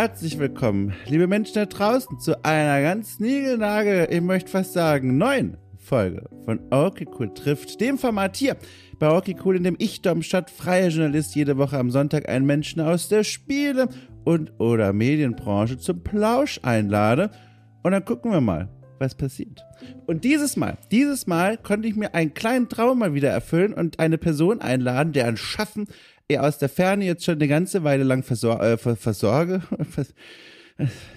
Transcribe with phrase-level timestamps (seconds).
[0.00, 5.58] herzlich willkommen, liebe Menschen da draußen, zu einer ganz niegelnagel, ich möchte fast sagen, neuen
[5.76, 8.56] Folge von Okay Cool trifft, dem Format hier
[8.98, 12.46] bei Okay Cool, in dem ich, Dom Stadt, freier Journalist, jede Woche am Sonntag einen
[12.46, 13.90] Menschen aus der Spiele-
[14.24, 17.30] und oder Medienbranche zum Plausch einlade.
[17.82, 18.70] Und dann gucken wir mal,
[19.00, 19.62] was passiert.
[20.06, 23.98] Und dieses Mal, dieses Mal konnte ich mir einen kleinen Traum mal wieder erfüllen und
[23.98, 25.88] eine Person einladen, deren Schaffen
[26.38, 29.62] aus der Ferne jetzt schon eine ganze Weile lang versor äh, versorge.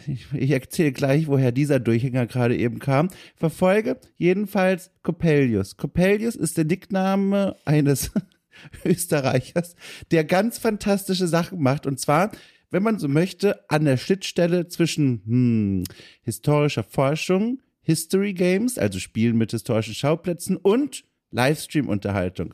[0.08, 3.08] Ich, erzähle gleich, woher dieser Durchhänger gerade eben kam.
[3.38, 5.77] Verfolge jedenfalls Coppelius.
[5.77, 8.12] Coppelius ist der Nickname eines
[8.86, 9.76] Österreichers,
[10.12, 11.86] der ganz fantastische Sachen macht.
[11.86, 12.31] Und zwar,
[12.72, 15.84] wenn man so möchte, an der Schnittstelle zwischen hm,
[16.23, 22.53] historischer Forschung, History Games, also Spielen mit historischen Schauplätzen und Livestream-Unterhaltung.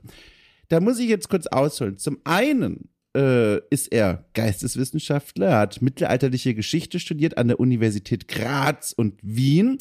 [0.70, 1.98] Da muss ich jetzt kurz ausholen.
[1.98, 9.20] Zum einen äh, ist er Geisteswissenschaftler, hat mittelalterliche Geschichte studiert an der Universität Graz und
[9.24, 9.80] Wien,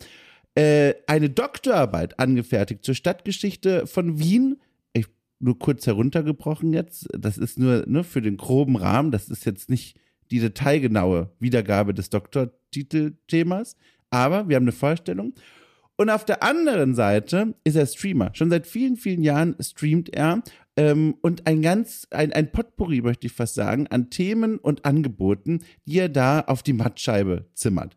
[0.55, 4.61] äh, eine Doktorarbeit angefertigt zur Stadtgeschichte von Wien.
[4.95, 5.07] Ich,
[5.41, 7.07] nur kurz heruntergebrochen jetzt.
[7.17, 9.11] Das ist nur ne, für den groben Rahmen.
[9.11, 10.01] Das ist jetzt nicht
[10.31, 13.77] die detailgenaue Wiedergabe des Doktortitelthemas.
[14.11, 15.35] Aber wir haben eine Vorstellung.
[16.01, 18.31] Und auf der anderen Seite ist er Streamer.
[18.33, 20.45] Schon seit vielen, vielen Jahren streamt er
[20.77, 25.65] ähm, und ein ganz, ein, ein Potpourri, möchte ich fast sagen, an Themen und Angeboten,
[25.87, 27.97] die er da auf die Mattscheibe zimmert.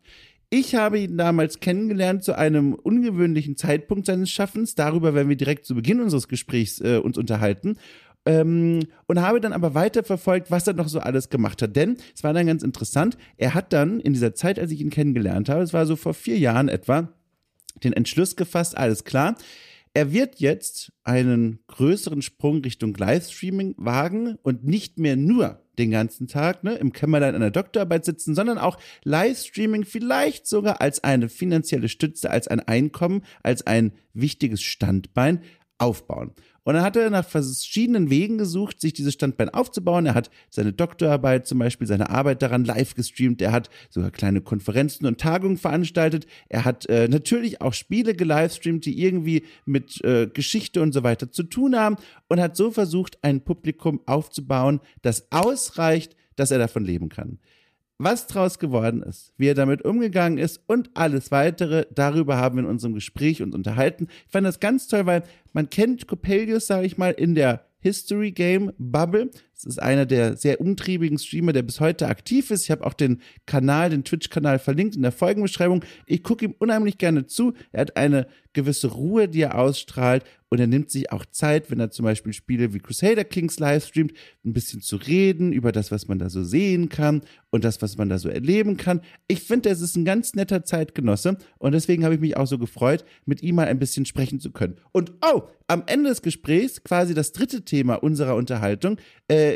[0.50, 4.74] Ich habe ihn damals kennengelernt zu einem ungewöhnlichen Zeitpunkt seines Schaffens.
[4.74, 7.76] Darüber werden wir direkt zu Beginn unseres Gesprächs äh, uns unterhalten.
[8.26, 11.76] Ähm, und habe dann aber weiter verfolgt, was er noch so alles gemacht hat.
[11.76, 13.16] Denn es war dann ganz interessant.
[13.36, 16.14] Er hat dann in dieser Zeit, als ich ihn kennengelernt habe, es war so vor
[16.14, 17.12] vier Jahren etwa,
[17.82, 19.36] den Entschluss gefasst, alles klar.
[19.94, 26.28] Er wird jetzt einen größeren Sprung Richtung Livestreaming wagen und nicht mehr nur den ganzen
[26.28, 31.88] Tag ne, im Kämmerlein einer Doktorarbeit sitzen, sondern auch Livestreaming vielleicht sogar als eine finanzielle
[31.88, 35.42] Stütze, als ein Einkommen, als ein wichtiges Standbein
[35.78, 36.32] aufbauen.
[36.64, 40.06] Und dann hat er nach verschiedenen Wegen gesucht, sich dieses Standbein aufzubauen.
[40.06, 43.42] Er hat seine Doktorarbeit, zum Beispiel seine Arbeit daran live gestreamt.
[43.42, 46.26] Er hat sogar kleine Konferenzen und Tagungen veranstaltet.
[46.48, 51.32] Er hat äh, natürlich auch Spiele gelivestreamt, die irgendwie mit äh, Geschichte und so weiter
[51.32, 51.96] zu tun haben
[52.28, 57.38] und hat so versucht, ein Publikum aufzubauen, das ausreicht, dass er davon leben kann
[57.98, 62.64] was draus geworden ist, wie er damit umgegangen ist und alles weitere, darüber haben wir
[62.64, 64.08] in unserem Gespräch uns unterhalten.
[64.26, 65.22] Ich fand das ganz toll, weil
[65.52, 69.30] man kennt Coppelius, sage ich mal, in der History Game Bubble.
[69.62, 72.64] Es ist einer der sehr umtriebigen Streamer, der bis heute aktiv ist.
[72.64, 75.84] Ich habe auch den Kanal, den Twitch-Kanal verlinkt in der Folgenbeschreibung.
[76.06, 77.52] Ich gucke ihm unheimlich gerne zu.
[77.70, 81.80] Er hat eine gewisse Ruhe, die er ausstrahlt und er nimmt sich auch Zeit, wenn
[81.80, 84.12] er zum Beispiel Spiele wie Crusader Kings livestreamt,
[84.44, 87.96] ein bisschen zu reden über das, was man da so sehen kann und das, was
[87.96, 89.00] man da so erleben kann.
[89.28, 92.58] Ich finde, es ist ein ganz netter Zeitgenosse und deswegen habe ich mich auch so
[92.58, 94.76] gefreut, mit ihm mal ein bisschen sprechen zu können.
[94.92, 99.51] Und oh, am Ende des Gesprächs, quasi das dritte Thema unserer Unterhaltung, äh,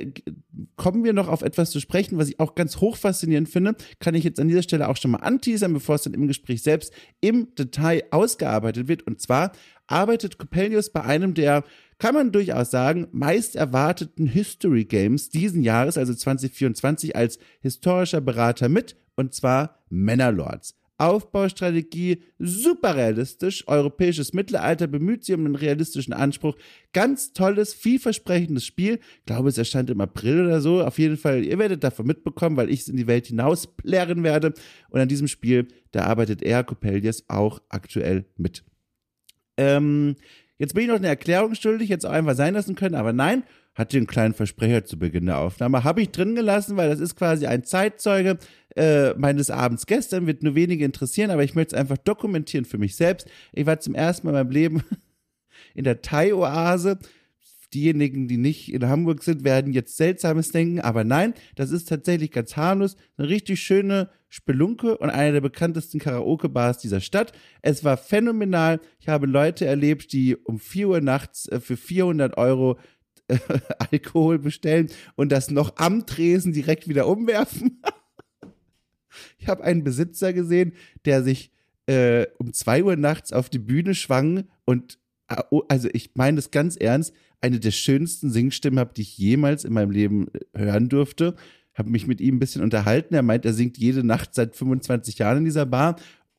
[0.77, 3.75] kommen wir noch auf etwas zu sprechen, was ich auch ganz hoch faszinierend finde.
[4.01, 6.63] Kann ich jetzt an dieser Stelle auch schon mal anteasern, bevor es dann im Gespräch
[6.63, 9.07] selbst im Detail ausgearbeitet wird.
[9.07, 9.53] Und zwar
[9.87, 11.65] arbeitet Coppelius bei einem der,
[11.99, 18.69] kann man durchaus sagen, meist erwarteten History Games diesen Jahres, also 2024, als historischer Berater
[18.69, 20.75] mit, und zwar Männerlords.
[20.99, 26.57] Aufbaustrategie, super realistisch, europäisches Mittelalter bemüht sich um einen realistischen Anspruch.
[26.93, 29.01] Ganz tolles, vielversprechendes Spiel.
[29.19, 30.83] Ich glaube, es erscheint im April oder so.
[30.83, 34.23] Auf jeden Fall, ihr werdet davon mitbekommen, weil ich es in die Welt hinaus plärren
[34.23, 34.55] werde.
[34.89, 38.65] Und an diesem Spiel, da arbeitet er, Coppelius, auch aktuell mit.
[39.59, 40.17] Ähm,
[40.59, 43.45] jetzt bin ich noch eine Erklärung schuldig, jetzt auch einfach sein lassen können, aber nein,
[43.75, 45.85] hatte einen kleinen Versprecher zu Beginn der Aufnahme.
[45.85, 48.39] Habe ich drin gelassen, weil das ist quasi ein Zeitzeuge
[48.75, 52.79] äh, meines Abends gestern, wird nur wenige interessieren, aber ich möchte es einfach dokumentieren für
[52.79, 53.29] mich selbst.
[53.53, 54.83] Ich war zum ersten Mal in meinem Leben
[55.75, 56.99] in der Thai-Oase.
[57.75, 62.31] Diejenigen, die nicht in Hamburg sind, werden jetzt Seltsames denken, aber nein, das ist tatsächlich
[62.31, 62.97] ganz harmlos.
[63.17, 67.33] Eine richtig schöne Spelunke und eine der bekanntesten Karaoke-Bars dieser Stadt.
[67.63, 68.81] Es war phänomenal.
[68.99, 72.79] Ich habe Leute erlebt, die um 4 Uhr nachts äh, für 400 Euro
[73.29, 73.39] äh,
[73.91, 77.83] Alkohol bestellen und das noch am Tresen direkt wieder umwerfen.
[79.39, 80.73] ich habe einen Besitzer gesehen,
[81.05, 81.51] der sich
[81.87, 84.99] äh, um 2 Uhr nachts auf die Bühne schwang und
[85.29, 89.19] äh, oh, also ich meine das ganz ernst, eine der schönsten Singstimmen habe, die ich
[89.19, 91.35] jemals in meinem Leben äh, hören durfte.
[91.75, 93.15] Habe mich mit ihm ein bisschen unterhalten.
[93.15, 95.97] Er meint, er singt jede Nacht seit 25 Jahren in dieser Bar.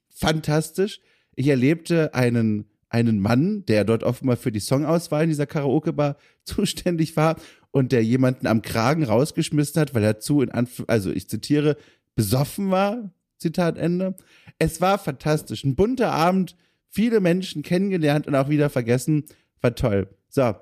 [0.10, 1.00] Fantastisch.
[1.36, 7.18] Ich erlebte einen einen Mann, der dort offenbar für die Songauswahl in dieser Karaoke-Bar zuständig
[7.18, 7.36] war
[7.72, 11.78] und der jemanden am Kragen rausgeschmissen hat, weil er zu, in Anf also ich zitiere,
[12.16, 13.12] besoffen war.
[13.38, 14.16] Zitat Ende.
[14.58, 15.64] Es war fantastisch.
[15.64, 16.56] Ein bunter Abend,
[16.90, 19.26] viele Menschen kennengelernt und auch wieder vergessen.
[19.62, 20.08] War toll.
[20.30, 20.56] So.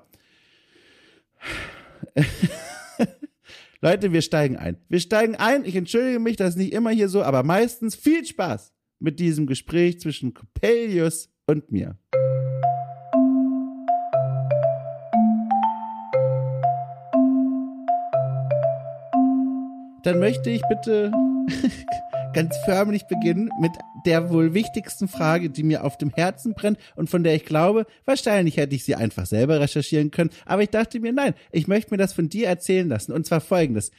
[3.80, 4.78] Leute, wir steigen ein.
[4.88, 5.64] Wir steigen ein.
[5.64, 9.46] Ich entschuldige mich, das ist nicht immer hier so, aber meistens viel Spaß mit diesem
[9.46, 11.98] Gespräch zwischen Coppelius und mir.
[20.02, 21.10] Dann möchte ich bitte
[22.36, 23.72] ganz förmlich beginnen mit
[24.04, 27.86] der wohl wichtigsten Frage, die mir auf dem Herzen brennt und von der ich glaube,
[28.04, 31.94] wahrscheinlich hätte ich sie einfach selber recherchieren können, aber ich dachte mir, nein, ich möchte
[31.94, 33.90] mir das von dir erzählen lassen und zwar folgendes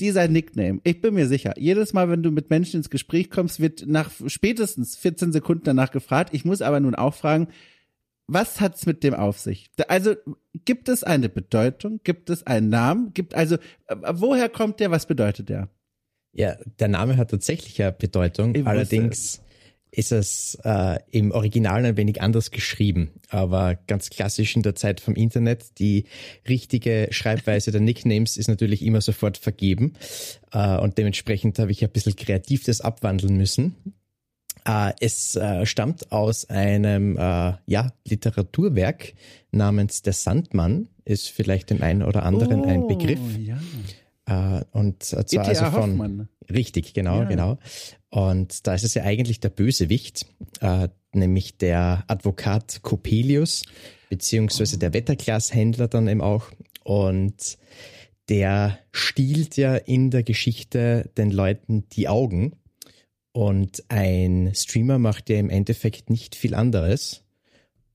[0.00, 3.60] dieser Nickname, ich bin mir sicher, jedes Mal, wenn du mit Menschen ins Gespräch kommst,
[3.60, 6.30] wird nach spätestens 14 Sekunden danach gefragt.
[6.32, 7.48] Ich muss aber nun auch fragen,
[8.26, 9.70] was hat's mit dem auf sich?
[9.88, 10.14] Also
[10.64, 12.00] gibt es eine Bedeutung?
[12.04, 13.14] Gibt es einen Namen?
[13.14, 13.56] Gibt also
[13.86, 14.90] äh, woher kommt der?
[14.90, 15.68] Was bedeutet der?
[16.36, 18.66] Ja, der Name hat tatsächlich eine Bedeutung.
[18.66, 19.40] Allerdings
[19.90, 25.00] ist es äh, im Original ein wenig anders geschrieben, aber ganz klassisch in der Zeit
[25.00, 25.78] vom Internet.
[25.78, 26.04] Die
[26.46, 29.94] richtige Schreibweise der Nicknames ist natürlich immer sofort vergeben
[30.52, 33.94] äh, und dementsprechend habe ich ein bisschen kreativ das abwandeln müssen.
[34.66, 39.14] Äh, es äh, stammt aus einem äh, ja, Literaturwerk
[39.50, 43.20] namens Der Sandmann, ist vielleicht dem einen oder anderen oh, ein Begriff.
[43.38, 43.55] Ja.
[44.26, 46.28] Äh, und zwar also von Hoffmann.
[46.50, 47.24] richtig, genau, ja.
[47.24, 47.58] genau.
[48.10, 50.26] Und da ist es ja eigentlich der Bösewicht,
[50.60, 53.62] äh, nämlich der Advokat Coppelius,
[54.10, 56.50] beziehungsweise der Wetterglashändler dann eben auch.
[56.84, 57.58] Und
[58.28, 62.56] der stiehlt ja in der Geschichte den Leuten die Augen.
[63.32, 67.24] Und ein Streamer macht ja im Endeffekt nicht viel anderes.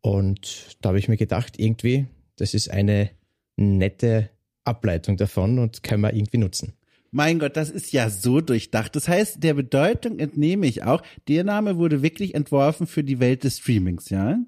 [0.01, 2.05] Und da habe ich mir gedacht, irgendwie,
[2.37, 3.09] das ist eine
[3.57, 4.29] nette
[4.63, 6.73] Ableitung davon und können wir irgendwie nutzen.
[7.13, 8.95] Mein Gott, das ist ja so durchdacht.
[8.95, 13.43] Das heißt, der Bedeutung entnehme ich auch, der Name wurde wirklich entworfen für die Welt
[13.43, 14.39] des Streamings, ja?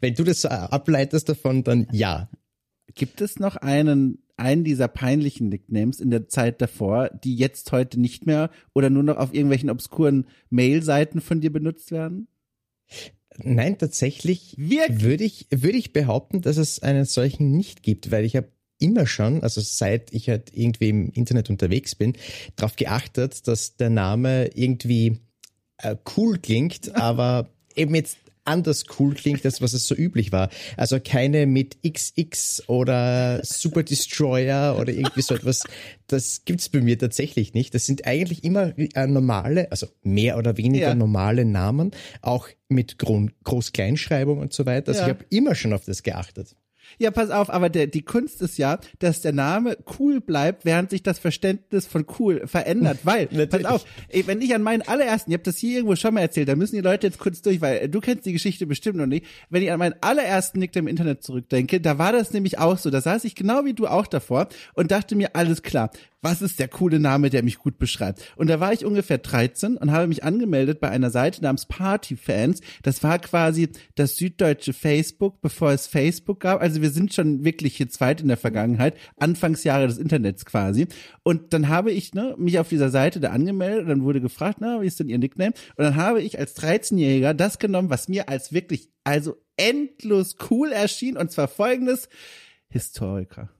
[0.00, 2.30] Wenn du das ableitest davon, dann ja.
[2.94, 7.98] Gibt es noch einen, einen dieser peinlichen Nicknames in der Zeit davor, die jetzt heute
[7.98, 12.28] nicht mehr oder nur noch auf irgendwelchen obskuren Mail-Seiten von dir benutzt werden?
[13.38, 18.36] Nein, tatsächlich würde ich, würde ich behaupten, dass es einen solchen nicht gibt, weil ich
[18.36, 18.52] habe
[18.82, 22.14] immer schon, also seit ich halt irgendwie im Internet unterwegs bin,
[22.56, 25.20] darauf geachtet, dass der Name irgendwie
[25.78, 30.50] äh, cool klingt, aber eben jetzt anders cool klingt, als was es so üblich war.
[30.76, 35.62] Also keine mit XX oder Super Destroyer oder irgendwie so etwas.
[36.08, 37.74] Das gibt's bei mir tatsächlich nicht.
[37.74, 40.94] Das sind eigentlich immer äh, normale, also mehr oder weniger ja.
[40.94, 44.88] normale Namen, auch mit Groß-Kleinschreibung und so weiter.
[44.88, 45.06] Also ja.
[45.06, 46.56] ich habe immer schon auf das geachtet.
[46.98, 50.90] Ja, pass auf, aber der, die Kunst ist ja, dass der Name cool bleibt, während
[50.90, 53.00] sich das Verständnis von cool verändert.
[53.04, 56.14] Weil, pass auf, ey, wenn ich an meinen allerersten, ich habe das hier irgendwo schon
[56.14, 58.96] mal erzählt, da müssen die Leute jetzt kurz durch, weil du kennst die Geschichte bestimmt
[58.96, 59.26] noch nicht.
[59.50, 62.90] Wenn ich an meinen allerersten Nick im Internet zurückdenke, da war das nämlich auch so.
[62.90, 65.90] Da saß ich genau wie du auch davor und dachte mir, alles klar,
[66.22, 68.32] was ist der coole Name, der mich gut beschreibt?
[68.36, 72.60] Und da war ich ungefähr 13 und habe mich angemeldet bei einer Seite namens Partyfans.
[72.82, 76.62] Das war quasi das süddeutsche Facebook, bevor es Facebook gab.
[76.62, 80.86] Also wir sind schon wirklich jetzt weit in der Vergangenheit, Anfangsjahre des Internets quasi.
[81.24, 84.58] Und dann habe ich ne, mich auf dieser Seite da angemeldet und dann wurde gefragt,
[84.60, 85.54] na, wie ist denn Ihr Nickname?
[85.76, 90.70] Und dann habe ich als 13-Jähriger das genommen, was mir als wirklich, also endlos cool
[90.70, 92.08] erschien, und zwar folgendes,
[92.68, 93.50] Historiker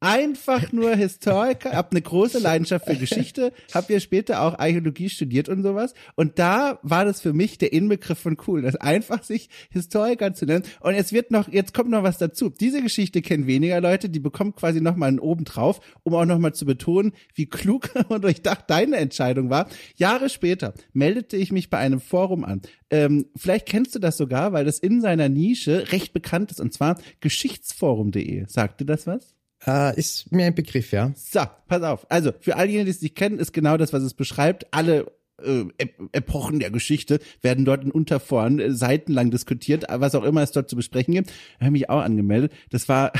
[0.00, 5.50] einfach nur Historiker, hab eine große Leidenschaft für Geschichte, hab ja später auch Archäologie studiert
[5.50, 5.94] und sowas.
[6.16, 10.46] Und da war das für mich der Inbegriff von cool, das einfach sich Historiker zu
[10.46, 10.64] nennen.
[10.80, 12.48] Und jetzt wird noch, jetzt kommt noch was dazu.
[12.48, 16.24] Diese Geschichte kennen weniger Leute, die bekommen quasi noch mal einen oben drauf, um auch
[16.24, 19.68] noch mal zu betonen, wie klug und durchdacht deine Entscheidung war.
[19.96, 22.62] Jahre später meldete ich mich bei einem Forum an.
[22.88, 26.72] Ähm, vielleicht kennst du das sogar, weil das in seiner Nische recht bekannt ist, und
[26.72, 28.46] zwar geschichtsforum.de.
[28.48, 29.34] Sagte das was?
[29.66, 31.12] Äh, ist mir ein Begriff, ja.
[31.16, 32.10] So, pass auf.
[32.10, 34.66] Also, für all diejenigen, die es nicht kennen, ist genau das, was es beschreibt.
[34.72, 35.06] Alle
[35.42, 35.64] äh,
[36.12, 40.70] Epochen der Geschichte werden dort in Unterforen äh, seitenlang diskutiert, was auch immer es dort
[40.70, 41.30] zu besprechen gibt.
[41.58, 42.52] Da habe ich mich auch angemeldet.
[42.70, 43.12] Das war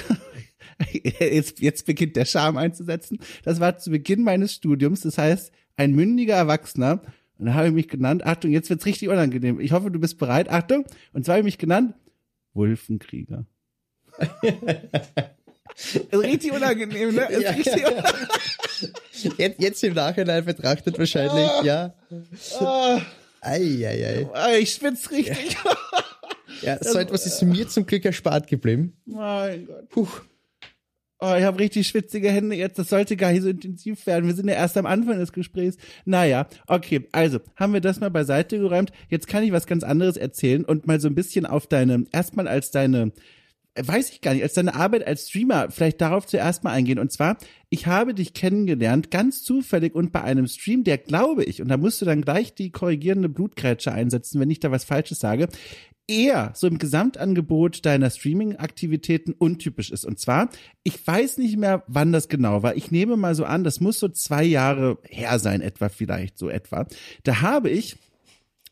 [1.03, 3.19] jetzt, jetzt beginnt der Charme einzusetzen.
[3.43, 5.03] Das war zu Beginn meines Studiums.
[5.03, 7.03] Das heißt, ein mündiger Erwachsener.
[7.39, 9.61] Und da habe ich mich genannt, Achtung, jetzt wird's richtig unangenehm.
[9.61, 10.51] Ich hoffe, du bist bereit.
[10.51, 10.85] Achtung.
[11.13, 11.95] Und zwar habe ich mich genannt
[12.53, 13.47] Wulfenkrieger.
[15.77, 17.29] Ist richtig unangenehm, ne?
[17.41, 18.05] Ja, richtig ja.
[19.37, 21.95] Jetzt, jetzt im Nachhinein betrachtet wahrscheinlich, ah, ja.
[22.61, 23.01] Ah,
[23.43, 24.59] ei, ei, ei.
[24.59, 25.57] Ich schwitze richtig.
[26.63, 28.97] Ja, so etwas ist mir zum Glück erspart geblieben.
[29.07, 29.89] Mein Gott.
[29.89, 30.09] Puh.
[31.23, 32.79] Oh, ich habe richtig schwitzige Hände jetzt.
[32.79, 34.27] Das sollte gar nicht so intensiv werden.
[34.27, 35.77] Wir sind ja erst am Anfang des Gesprächs.
[36.07, 37.07] Naja, okay.
[37.13, 38.91] Also, haben wir das mal beiseite geräumt.
[39.11, 42.49] Jetzt kann ich was ganz anderes erzählen und mal so ein bisschen auf deine, erstmal
[42.49, 43.13] als deine,
[43.77, 46.99] weiß ich gar nicht, als deine Arbeit als Streamer vielleicht darauf zuerst mal eingehen.
[46.99, 47.37] Und zwar,
[47.69, 51.77] ich habe dich kennengelernt, ganz zufällig und bei einem Stream, der glaube ich, und da
[51.77, 55.49] musst du dann gleich die korrigierende Blutgrätsche einsetzen, wenn ich da was Falsches sage,
[56.11, 60.05] eher so im Gesamtangebot deiner Streaming-Aktivitäten untypisch ist.
[60.05, 60.51] Und zwar,
[60.83, 62.75] ich weiß nicht mehr, wann das genau war.
[62.75, 66.49] Ich nehme mal so an, das muss so zwei Jahre her sein, etwa vielleicht so
[66.49, 66.87] etwa.
[67.23, 67.97] Da habe ich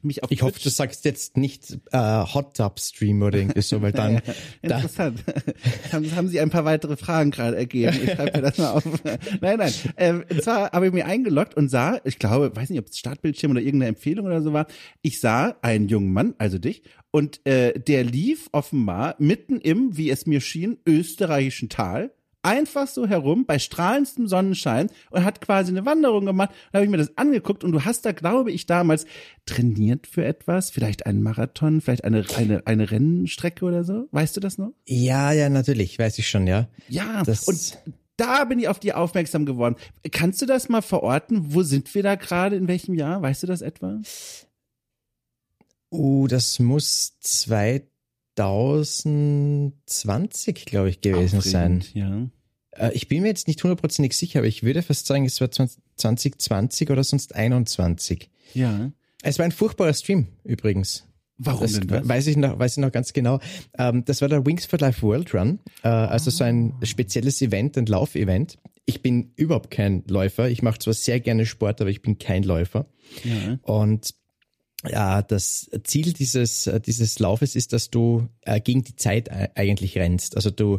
[0.02, 3.82] mich auf Ich hoffe, du sagst jetzt nicht äh, Hot Tub Stream oder irgendwie so,
[3.82, 4.20] weil dann.
[4.62, 5.22] Interessant.
[5.92, 7.96] haben, haben Sie ein paar weitere Fragen gerade ergeben?
[8.02, 8.84] Ich schreibe mir das mal auf.
[9.40, 9.72] nein, nein.
[9.96, 12.98] Ähm, und zwar habe ich mir eingeloggt und sah, ich glaube, weiß nicht, ob es
[12.98, 14.66] Startbildschirm oder irgendeine Empfehlung oder so war.
[15.02, 20.10] Ich sah einen jungen Mann, also dich, und äh, der lief offenbar mitten im, wie
[20.10, 25.84] es mir schien, österreichischen Tal einfach so herum bei strahlendem Sonnenschein und hat quasi eine
[25.84, 26.50] Wanderung gemacht.
[26.72, 29.06] Da habe ich mir das angeguckt und du hast da, glaube ich, damals
[29.46, 34.08] trainiert für etwas, vielleicht einen Marathon, vielleicht eine, eine, eine Rennstrecke oder so.
[34.12, 34.72] Weißt du das noch?
[34.86, 36.68] Ja, ja, natürlich, weiß ich schon, ja.
[36.88, 37.78] Ja, das und
[38.16, 39.76] da bin ich auf die aufmerksam geworden.
[40.10, 41.54] Kannst du das mal verorten?
[41.54, 42.56] Wo sind wir da gerade?
[42.56, 43.22] In welchem Jahr?
[43.22, 44.00] Weißt du das etwa?
[45.90, 47.16] Uh, das muss
[48.38, 51.92] 2020, glaube ich, gewesen Aufregend, sein.
[51.94, 52.28] Ja.
[52.88, 55.50] Äh, ich bin mir jetzt nicht hundertprozentig sicher, aber ich würde fast sagen, es war
[55.50, 58.30] 2020 oder sonst 21.
[58.54, 58.92] Ja.
[59.22, 61.04] Es war ein furchtbarer Stream übrigens.
[61.38, 62.08] Warum das denn das?
[62.08, 63.40] Weiß ich noch, weiß ich noch ganz genau.
[63.76, 67.76] Ähm, das war der Wings for Life World Run, äh, also so ein spezielles Event,
[67.76, 68.58] ein Laufevent.
[68.86, 70.48] Ich bin überhaupt kein Läufer.
[70.48, 72.86] Ich mache zwar sehr gerne Sport, aber ich bin kein Läufer.
[73.24, 73.58] Ja.
[73.62, 74.14] Und
[74.86, 80.36] ja, das Ziel dieses, dieses Laufes ist, dass du äh, gegen die Zeit eigentlich rennst.
[80.36, 80.78] Also du,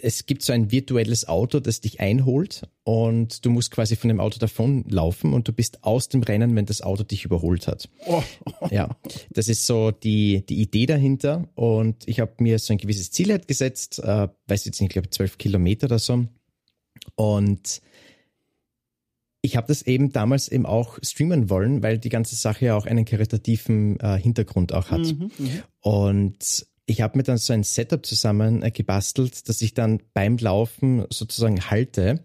[0.00, 4.20] es gibt so ein virtuelles Auto, das dich einholt und du musst quasi von dem
[4.20, 7.88] Auto davonlaufen und du bist aus dem Rennen, wenn das Auto dich überholt hat.
[8.06, 8.22] Oh.
[8.70, 8.96] Ja,
[9.30, 13.30] das ist so die, die Idee dahinter und ich habe mir so ein gewisses Ziel
[13.30, 16.26] halt gesetzt, äh, weiß jetzt nicht, ich glaube zwölf Kilometer oder so
[17.14, 17.80] und
[19.42, 22.86] ich habe das eben damals eben auch streamen wollen, weil die ganze Sache ja auch
[22.86, 25.00] einen karitativen äh, Hintergrund auch hat.
[25.00, 25.50] Mhm, mh.
[25.80, 30.36] Und ich habe mir dann so ein Setup zusammen äh, gebastelt, dass ich dann beim
[30.36, 32.24] Laufen sozusagen halte.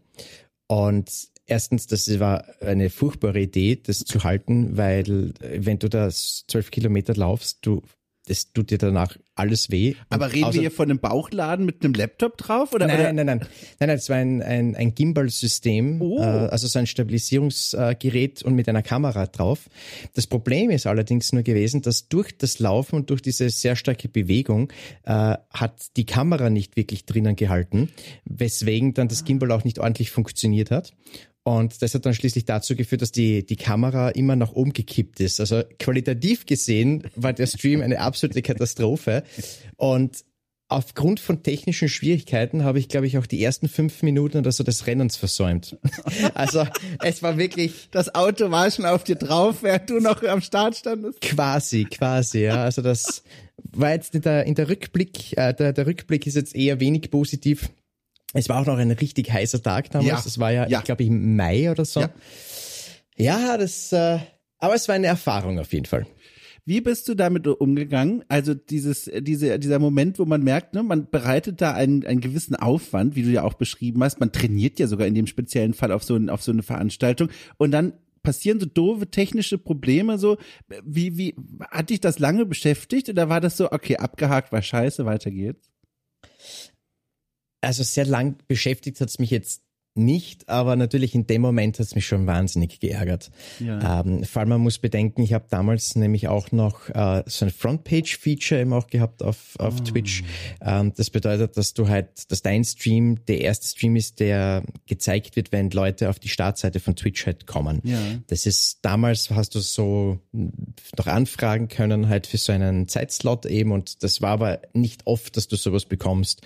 [0.68, 1.12] Und
[1.48, 6.70] erstens, das war eine furchtbare Idee, das zu halten, weil äh, wenn du das zwölf
[6.70, 7.82] Kilometer laufst, du
[8.28, 9.96] das tut dir danach alles weh.
[10.10, 12.74] Aber reden wir hier von einem Bauchladen mit einem Laptop drauf?
[12.74, 13.14] Oder, nein, oder?
[13.14, 13.40] nein, nein, nein,
[13.80, 16.20] nein, nein, es war ein, ein, ein Gimbal-System, Oh.
[16.20, 19.70] äh, also so ein Stabilisierungsgerät und mit einer Kamera drauf.
[20.14, 24.10] Das Problem ist allerdings nur gewesen, dass durch das Laufen und durch diese sehr starke
[24.10, 24.72] Bewegung
[25.04, 27.90] äh, hat die Kamera nicht wirklich drinnen gehalten,
[28.26, 30.94] weswegen dann das Gimbal auch nicht ordentlich funktioniert hat.
[31.48, 35.22] Und das hat dann schließlich dazu geführt, dass die, die Kamera immer nach oben gekippt
[35.22, 35.40] ist.
[35.40, 39.24] Also qualitativ gesehen war der Stream eine absolute Katastrophe.
[39.78, 40.26] Und
[40.68, 44.66] aufgrund von technischen Schwierigkeiten habe ich, glaube ich, auch die ersten fünf Minuten oder so
[44.66, 45.78] des Rennens versäumt.
[46.34, 46.68] Also
[47.02, 50.76] es war wirklich Das Auto war schon auf dir drauf, während du noch am Start
[50.76, 51.22] standest.
[51.22, 52.62] quasi, quasi, ja.
[52.62, 53.24] Also das
[53.72, 57.10] war jetzt in der, in der Rückblick, äh, der, der Rückblick ist jetzt eher wenig
[57.10, 57.70] positiv.
[58.34, 60.10] Es war auch noch ein richtig heißer Tag damals.
[60.10, 60.22] Ja.
[60.22, 60.80] Das war ja, Ja.
[60.80, 62.02] ich glaube, im Mai oder so.
[62.02, 62.10] Ja.
[63.16, 64.20] Ja, das, äh,
[64.60, 66.06] aber es war eine Erfahrung auf jeden Fall.
[66.66, 68.26] Wie bist du damit umgegangen?
[68.28, 72.56] Also dieses, diese, dieser Moment, wo man merkt, ne, man bereitet da einen, einen gewissen
[72.58, 74.20] Aufwand, wie du ja auch beschrieben hast.
[74.20, 77.30] Man trainiert ja sogar in dem speziellen Fall auf so, ein, auf so eine Veranstaltung
[77.58, 80.36] und dann passieren so doofe technische Probleme so.
[80.84, 81.36] Wie, wie,
[81.72, 85.72] hat dich das lange beschäftigt oder war das so, okay, abgehakt, war scheiße, weiter geht's?
[87.62, 89.62] Also sehr lang beschäftigt hat's mich jetzt
[89.98, 93.32] nicht, aber natürlich in dem Moment hat's mich schon wahnsinnig geärgert.
[93.60, 94.02] Ja.
[94.02, 97.52] Ähm, vor allem man muss bedenken, ich habe damals nämlich auch noch äh, so ein
[97.52, 100.24] Frontpage-Feature eben auch gehabt auf, auf Twitch.
[100.62, 105.36] Ähm, das bedeutet, dass du halt, dass dein Stream der erste Stream ist, der gezeigt
[105.36, 107.82] wird, wenn Leute auf die Startseite von Twitch halt kommen.
[107.84, 108.00] Ja.
[108.28, 113.72] Das ist damals hast du so noch anfragen können halt für so einen Zeitslot eben
[113.72, 116.42] und das war aber nicht oft, dass du sowas bekommst.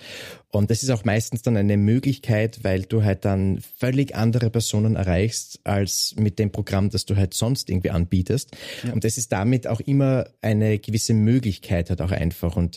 [0.54, 4.96] Und das ist auch meistens dann eine Möglichkeit, weil du halt dann völlig andere Personen
[4.96, 8.54] erreichst als mit dem Programm, das du halt sonst irgendwie anbietest.
[8.92, 12.56] Und das ist damit auch immer eine gewisse Möglichkeit halt auch einfach.
[12.56, 12.76] Und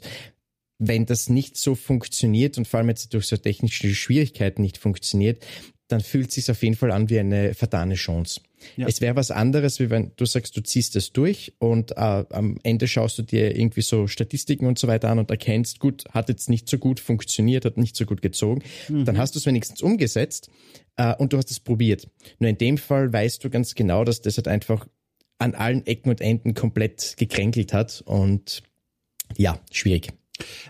[0.79, 5.45] wenn das nicht so funktioniert und vor allem jetzt durch so technische Schwierigkeiten nicht funktioniert,
[5.87, 8.41] dann fühlt es sich auf jeden Fall an wie eine vertane Chance.
[8.75, 8.87] Ja.
[8.87, 12.57] Es wäre was anderes, wie wenn du sagst, du ziehst es durch und äh, am
[12.63, 16.29] Ende schaust du dir irgendwie so Statistiken und so weiter an und erkennst, gut, hat
[16.29, 18.63] jetzt nicht so gut funktioniert, hat nicht so gut gezogen.
[18.89, 19.05] Mhm.
[19.05, 20.49] Dann hast du es wenigstens umgesetzt
[20.95, 22.07] äh, und du hast es probiert.
[22.39, 24.87] Nur in dem Fall weißt du ganz genau, dass das halt einfach
[25.37, 28.63] an allen Ecken und Enden komplett gekränkelt hat und
[29.37, 30.11] ja, schwierig.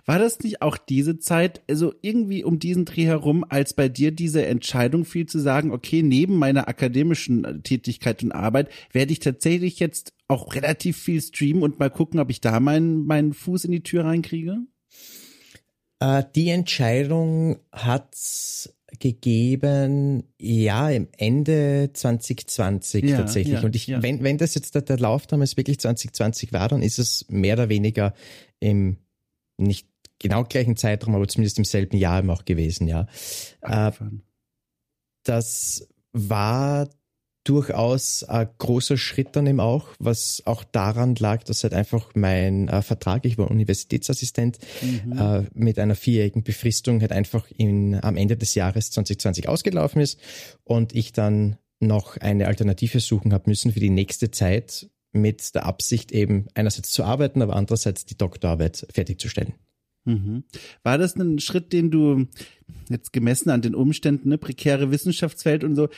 [0.05, 4.12] War das nicht auch diese Zeit, also irgendwie um diesen Dreh herum, als bei dir
[4.12, 9.19] diese Entscheidung fiel zu sagen, okay, neben meiner akademischen äh, Tätigkeit und Arbeit werde ich
[9.19, 13.65] tatsächlich jetzt auch relativ viel streamen und mal gucken, ob ich da meinen, meinen Fuß
[13.65, 14.57] in die Tür reinkriege?
[16.00, 18.15] Äh, die Entscheidung hat
[19.00, 23.55] gegeben, ja, im Ende 2020 ja, tatsächlich.
[23.55, 24.01] Ja, und ich, ja.
[24.01, 27.55] wenn, wenn das jetzt der, der Lauf damals wirklich 2020 war, dann ist es mehr
[27.55, 28.13] oder weniger
[28.60, 28.98] im
[29.57, 29.88] nicht
[30.19, 33.07] genau gleichen Zeitraum, aber zumindest im selben Jahr eben auch gewesen, ja.
[33.62, 33.91] Äh,
[35.24, 36.88] das war
[37.45, 42.67] durchaus ein großer Schritt dann eben auch, was auch daran lag, dass halt einfach mein
[42.67, 45.17] äh, Vertrag, ich war Universitätsassistent, mhm.
[45.17, 50.19] äh, mit einer vierjährigen Befristung halt einfach in, am Ende des Jahres 2020 ausgelaufen ist
[50.63, 55.65] und ich dann noch eine Alternative suchen habe müssen für die nächste Zeit mit der
[55.65, 59.53] Absicht eben einerseits zu arbeiten, aber andererseits die Doktorarbeit fertigzustellen.
[60.05, 60.43] Mhm.
[60.84, 62.27] War das ein Schritt, den du
[62.89, 65.89] jetzt gemessen an den Umständen, ne, prekäre Wissenschaftswelt und so,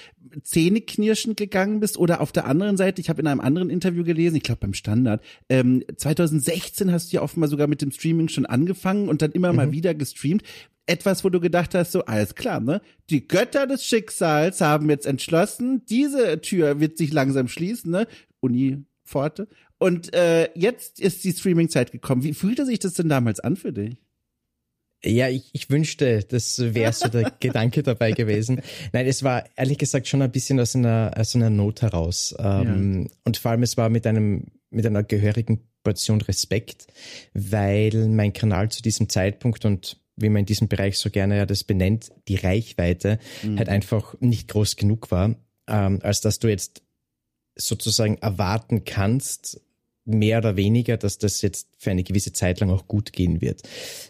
[0.43, 1.97] zähneknirschend gegangen bist?
[1.97, 4.73] Oder auf der anderen Seite, ich habe in einem anderen Interview gelesen, ich glaube beim
[4.73, 9.33] Standard, ähm, 2016 hast du ja offenbar sogar mit dem Streaming schon angefangen und dann
[9.33, 9.57] immer mhm.
[9.57, 10.43] mal wieder gestreamt.
[10.85, 12.81] Etwas, wo du gedacht hast, so, alles klar, ne?
[13.09, 18.07] Die Götter des Schicksals haben jetzt entschlossen, diese Tür wird sich langsam schließen, ne?
[18.39, 19.47] Uni Pforte.
[19.79, 22.23] Und äh, jetzt ist die Streaming-Zeit gekommen.
[22.23, 23.97] Wie fühlte sich das denn damals an für dich?
[25.03, 28.61] Ja, ich, ich wünschte, das wäre so der Gedanke dabei gewesen.
[28.93, 32.35] Nein, es war ehrlich gesagt schon ein bisschen aus einer, aus einer Not heraus.
[32.39, 33.11] Ähm, ja.
[33.23, 36.87] Und vor allem, es war mit einem, mit einer gehörigen Portion Respekt,
[37.33, 41.45] weil mein Kanal zu diesem Zeitpunkt und wie man in diesem Bereich so gerne ja
[41.45, 43.59] das benennt, die Reichweite mhm.
[43.59, 45.35] halt einfach nicht groß genug war,
[45.67, 46.81] ähm, als dass du jetzt
[47.57, 49.61] sozusagen erwarten kannst,
[50.07, 53.63] mehr oder weniger, dass das jetzt für eine gewisse Zeit lang auch gut gehen wird.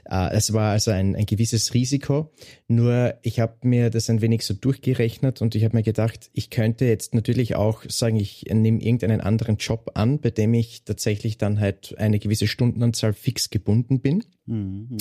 [0.05, 2.31] Äh, es war also ein, ein gewisses Risiko.
[2.67, 6.49] Nur ich habe mir das ein wenig so durchgerechnet und ich habe mir gedacht, ich
[6.49, 11.37] könnte jetzt natürlich auch sagen, ich nehme irgendeinen anderen Job an, bei dem ich tatsächlich
[11.39, 14.23] dann halt eine gewisse Stundenanzahl fix gebunden bin.
[14.47, 14.97] Mhm.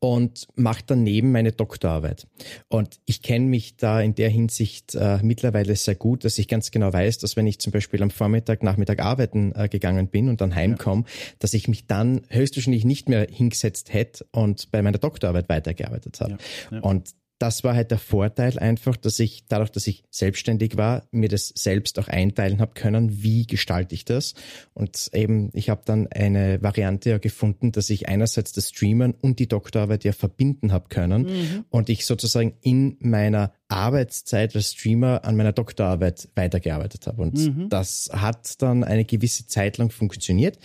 [0.00, 2.26] Und mache daneben meine Doktorarbeit.
[2.68, 6.70] Und ich kenne mich da in der Hinsicht äh, mittlerweile sehr gut, dass ich ganz
[6.70, 10.40] genau weiß, dass wenn ich zum Beispiel am Vormittag, Nachmittag arbeiten äh, gegangen bin und
[10.40, 11.34] dann heimkomme, ja.
[11.38, 16.32] dass ich mich dann höchstwahrscheinlich nicht mehr hingesetzt hätte und bei meiner Doktorarbeit weitergearbeitet habe.
[16.70, 16.76] Ja.
[16.76, 16.80] Ja.
[16.80, 21.28] Und das war halt der Vorteil einfach, dass ich dadurch, dass ich selbstständig war, mir
[21.28, 24.34] das selbst auch einteilen habe können, wie gestalte ich das.
[24.74, 29.38] Und eben, ich habe dann eine Variante ja gefunden, dass ich einerseits das Streamen und
[29.38, 31.64] die Doktorarbeit ja verbinden habe können mhm.
[31.70, 37.22] und ich sozusagen in meiner Arbeitszeit als Streamer an meiner Doktorarbeit weitergearbeitet habe.
[37.22, 37.68] Und mhm.
[37.68, 40.58] das hat dann eine gewisse Zeit lang funktioniert.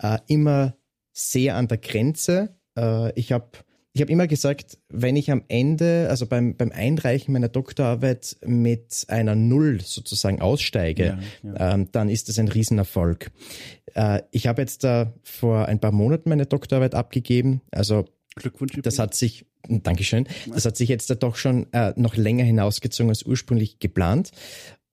[0.00, 0.76] Äh, immer
[1.12, 2.56] sehr an der Grenze.
[2.76, 3.46] Äh, ich habe
[3.96, 9.06] ich habe immer gesagt, wenn ich am Ende, also beim, beim Einreichen meiner Doktorarbeit mit
[9.08, 11.72] einer Null sozusagen aussteige, ja, ja.
[11.72, 13.30] Ähm, dann ist das ein Riesenerfolg.
[13.94, 17.62] Äh, ich habe jetzt da vor ein paar Monaten meine Doktorarbeit abgegeben.
[17.70, 18.04] Also
[18.34, 18.78] Glückwunsch.
[18.82, 23.08] Das hat sich, Dankeschön, das hat sich jetzt da doch schon äh, noch länger hinausgezogen
[23.08, 24.30] als ursprünglich geplant.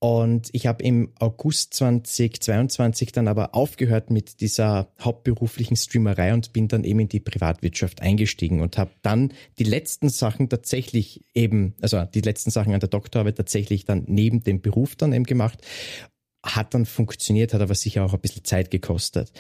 [0.03, 6.67] Und ich habe im August 2022 dann aber aufgehört mit dieser hauptberuflichen Streamerei und bin
[6.67, 12.03] dann eben in die Privatwirtschaft eingestiegen und habe dann die letzten Sachen tatsächlich eben, also
[12.03, 15.65] die letzten Sachen an der Doktorarbeit tatsächlich dann neben dem Beruf dann eben gemacht.
[16.45, 19.31] Hat dann funktioniert, hat aber sicher auch ein bisschen Zeit gekostet.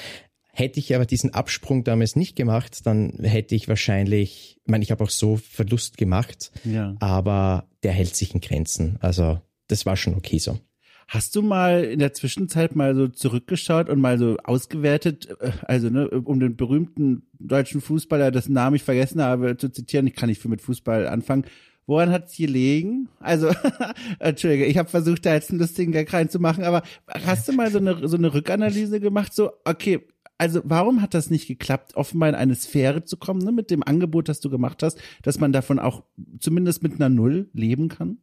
[0.53, 4.91] Hätte ich aber diesen Absprung damals nicht gemacht, dann hätte ich wahrscheinlich, ich meine, ich
[4.91, 6.95] habe auch so Verlust gemacht, ja.
[7.01, 8.95] aber der hält sich in Grenzen.
[9.01, 10.59] Also das war schon okay so.
[11.07, 15.89] Hast du mal in der Zwischenzeit mal so zurückgeschaut und mal so ausgewertet, äh, also
[15.89, 20.29] ne, um den berühmten deutschen Fußballer, dessen Namen ich vergessen habe zu zitieren, ich kann
[20.29, 21.45] nicht viel mit Fußball anfangen.
[21.85, 23.09] Woran hat es gelegen?
[23.19, 23.51] Also,
[24.19, 27.79] Entschuldige, ich habe versucht, da jetzt einen lustigen Gag reinzumachen, aber hast du mal so
[27.79, 29.33] eine, so eine Rückanalyse gemacht?
[29.33, 29.99] So, okay,
[30.37, 33.83] also warum hat das nicht geklappt, offenbar in eine Sphäre zu kommen, ne, mit dem
[33.83, 36.03] Angebot, das du gemacht hast, dass man davon auch
[36.39, 38.17] zumindest mit einer Null leben kann?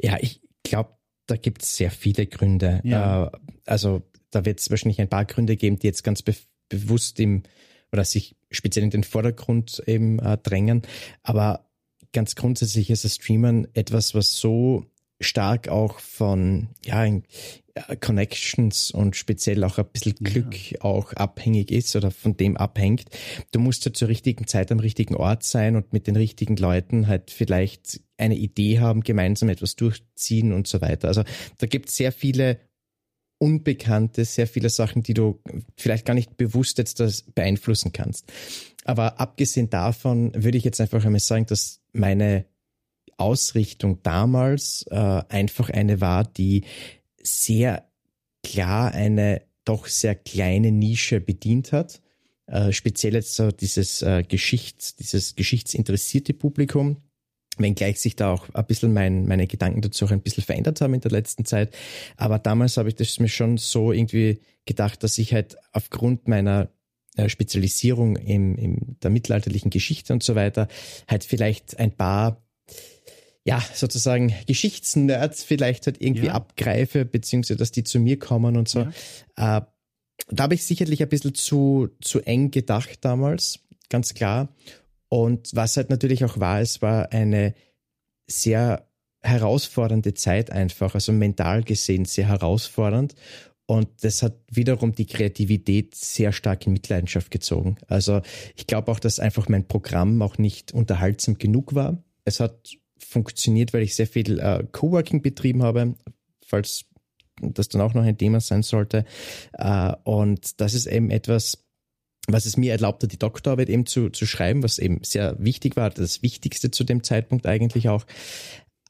[0.00, 0.96] Ja, ich glaube,
[1.26, 2.80] da gibt es sehr viele Gründe.
[2.84, 3.26] Ja.
[3.26, 3.30] Äh,
[3.66, 6.34] also da wird es wahrscheinlich ein paar Gründe geben, die jetzt ganz be
[6.68, 7.42] bewusst im
[7.92, 10.82] oder sich speziell in den Vordergrund eben äh, drängen.
[11.22, 11.68] Aber
[12.12, 14.86] ganz grundsätzlich ist das Streamern etwas, was so
[15.22, 17.06] stark auch von ja,
[18.00, 20.80] Connections und speziell auch ein bisschen Glück ja.
[20.82, 23.06] auch abhängig ist oder von dem abhängt.
[23.50, 27.06] Du musst halt zur richtigen Zeit am richtigen Ort sein und mit den richtigen Leuten
[27.06, 31.08] halt vielleicht eine Idee haben, gemeinsam etwas durchziehen und so weiter.
[31.08, 31.22] Also
[31.58, 32.60] da gibt es sehr viele
[33.38, 35.40] Unbekannte, sehr viele Sachen, die du
[35.76, 38.30] vielleicht gar nicht bewusst jetzt das beeinflussen kannst.
[38.84, 42.44] Aber abgesehen davon würde ich jetzt einfach einmal sagen, dass meine
[43.22, 46.64] Ausrichtung damals äh, einfach eine war, die
[47.22, 47.88] sehr
[48.42, 52.00] klar eine doch sehr kleine Nische bedient hat.
[52.46, 56.96] Äh, speziell jetzt so dieses äh, Geschichts, dieses geschichtsinteressierte Publikum,
[57.58, 60.94] wenngleich sich da auch ein bisschen mein, meine Gedanken dazu auch ein bisschen verändert haben
[60.94, 61.74] in der letzten Zeit.
[62.16, 66.68] Aber damals habe ich das mir schon so irgendwie gedacht, dass ich halt aufgrund meiner
[67.16, 70.68] äh, Spezialisierung im, im der mittelalterlichen Geschichte und so weiter
[71.08, 72.42] halt vielleicht ein paar
[73.44, 76.34] ja, sozusagen Geschichtsnerds vielleicht halt irgendwie ja.
[76.34, 78.86] abgreife, beziehungsweise dass die zu mir kommen und so.
[79.36, 79.58] Ja.
[79.58, 79.62] Äh,
[80.28, 84.54] da habe ich sicherlich ein bisschen zu, zu eng gedacht damals, ganz klar.
[85.08, 87.54] Und was halt natürlich auch war, es war eine
[88.30, 88.88] sehr
[89.22, 93.14] herausfordernde Zeit einfach, also mental gesehen sehr herausfordernd.
[93.66, 97.76] Und das hat wiederum die Kreativität sehr stark in Mitleidenschaft gezogen.
[97.88, 98.20] Also
[98.56, 102.02] ich glaube auch, dass einfach mein Programm auch nicht unterhaltsam genug war.
[102.24, 102.70] Es hat
[103.04, 105.94] funktioniert, weil ich sehr viel äh, Coworking betrieben habe,
[106.46, 106.86] falls
[107.40, 109.04] das dann auch noch ein Thema sein sollte.
[109.52, 111.64] Äh, und das ist eben etwas,
[112.28, 115.76] was es mir erlaubt hat, die Doktorarbeit eben zu, zu schreiben, was eben sehr wichtig
[115.76, 118.06] war, das Wichtigste zu dem Zeitpunkt eigentlich auch.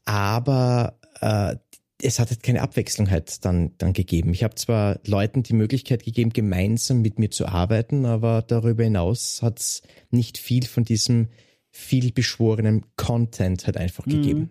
[0.04, 1.56] Aber äh,
[2.02, 4.34] es hat halt keine Abwechslung halt dann, dann gegeben.
[4.34, 9.40] Ich habe zwar Leuten die Möglichkeit gegeben, gemeinsam mit mir zu arbeiten, aber darüber hinaus
[9.40, 11.28] hat es nicht viel von diesem
[11.72, 14.10] viel beschworenen Content halt einfach mhm.
[14.10, 14.50] gegeben.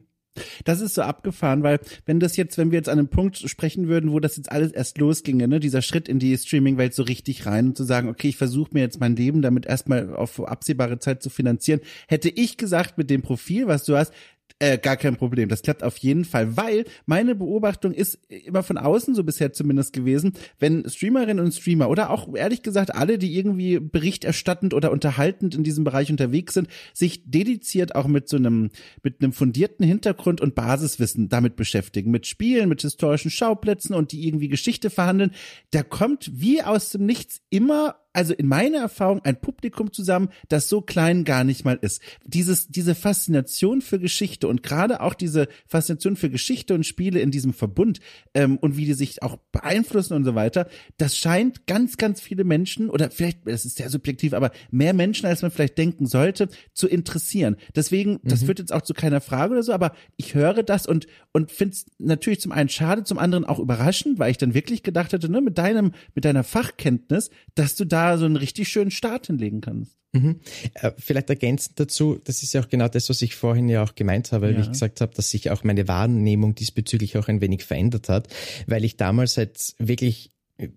[0.63, 3.87] Das ist so abgefahren, weil wenn das jetzt, wenn wir jetzt an einem Punkt sprechen
[3.89, 7.45] würden, wo das jetzt alles erst losginge, ne, dieser Schritt in die Streaming-Welt so richtig
[7.45, 10.99] rein und zu sagen, okay, ich versuche mir jetzt mein Leben damit erstmal auf absehbare
[10.99, 14.13] Zeit zu finanzieren, hätte ich gesagt, mit dem Profil, was du hast,
[14.61, 15.49] äh, gar kein Problem.
[15.49, 19.91] Das klappt auf jeden Fall, weil meine Beobachtung ist immer von außen so bisher zumindest
[19.91, 25.55] gewesen, wenn Streamerinnen und Streamer oder auch ehrlich gesagt alle, die irgendwie berichterstattend oder unterhaltend
[25.55, 28.69] in diesem Bereich unterwegs sind, sich dediziert auch mit so einem
[29.01, 34.27] mit einem fundierten Hintergrund und Basiswissen damit beschäftigen, mit Spielen, mit historischen Schauplätzen und die
[34.27, 35.31] irgendwie Geschichte verhandeln,
[35.71, 40.69] da kommt wie aus dem Nichts immer also in meiner Erfahrung ein Publikum zusammen, das
[40.69, 42.01] so klein gar nicht mal ist.
[42.25, 47.31] Dieses, diese Faszination für Geschichte und gerade auch diese Faszination für Geschichte und Spiele in
[47.31, 47.99] diesem Verbund
[48.33, 52.43] ähm, und wie die sich auch beeinflussen und so weiter, das scheint ganz, ganz viele
[52.43, 56.49] Menschen oder vielleicht, es ist sehr subjektiv, aber mehr Menschen, als man vielleicht denken sollte,
[56.73, 57.55] zu interessieren.
[57.75, 58.45] Deswegen, das mhm.
[58.47, 61.75] führt jetzt auch zu keiner Frage oder so, aber ich höre das und, und finde
[61.75, 65.31] es natürlich zum einen schade, zum anderen auch überraschend, weil ich dann wirklich gedacht hätte,
[65.31, 69.61] ne, mit deinem, mit deiner Fachkenntnis, dass du da so einen richtig schönen Start hinlegen
[69.61, 69.97] kannst.
[70.13, 70.39] Mhm.
[70.73, 73.95] Äh, vielleicht ergänzend dazu, das ist ja auch genau das, was ich vorhin ja auch
[73.95, 74.57] gemeint habe, ja.
[74.57, 78.27] wie ich gesagt habe, dass sich auch meine Wahrnehmung diesbezüglich auch ein wenig verändert hat,
[78.67, 80.67] weil ich damals halt wirklich äh,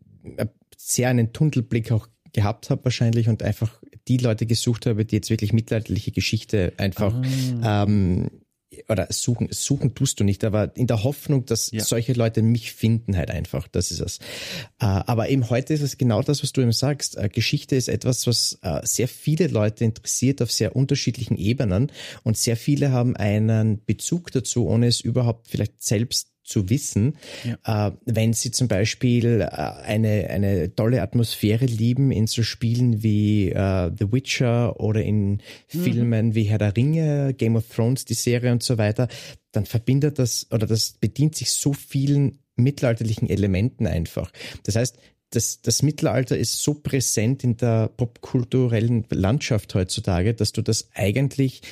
[0.76, 5.30] sehr einen Tunnelblick auch gehabt habe wahrscheinlich und einfach die Leute gesucht habe, die jetzt
[5.30, 7.14] wirklich mittelalterliche Geschichte einfach
[7.62, 7.84] ah.
[7.84, 8.30] ähm,
[8.88, 11.82] oder suchen, suchen tust du nicht, aber in der Hoffnung, dass ja.
[11.82, 13.68] solche Leute mich finden halt einfach.
[13.68, 14.18] Das ist es.
[14.80, 17.16] Äh, aber eben heute ist es genau das, was du eben sagst.
[17.16, 21.90] Äh, Geschichte ist etwas, was äh, sehr viele Leute interessiert auf sehr unterschiedlichen Ebenen
[22.22, 27.88] und sehr viele haben einen Bezug dazu, ohne es überhaupt vielleicht selbst zu wissen, ja.
[27.88, 33.50] äh, wenn sie zum Beispiel äh, eine, eine tolle Atmosphäre lieben in so Spielen wie
[33.50, 35.40] äh, The Witcher oder in mhm.
[35.66, 39.08] Filmen wie Herr der Ringe, Game of Thrones, die Serie und so weiter,
[39.52, 44.30] dann verbindet das oder das bedient sich so vielen mittelalterlichen Elementen einfach.
[44.64, 44.98] Das heißt,
[45.30, 51.62] das, das Mittelalter ist so präsent in der popkulturellen Landschaft heutzutage, dass du das eigentlich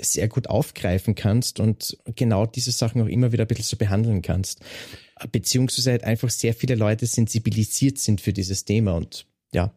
[0.00, 4.22] sehr gut aufgreifen kannst und genau diese Sachen auch immer wieder ein bisschen so behandeln
[4.22, 4.60] kannst.
[5.32, 9.72] Beziehungsweise halt einfach sehr viele Leute sensibilisiert sind für dieses Thema und ja,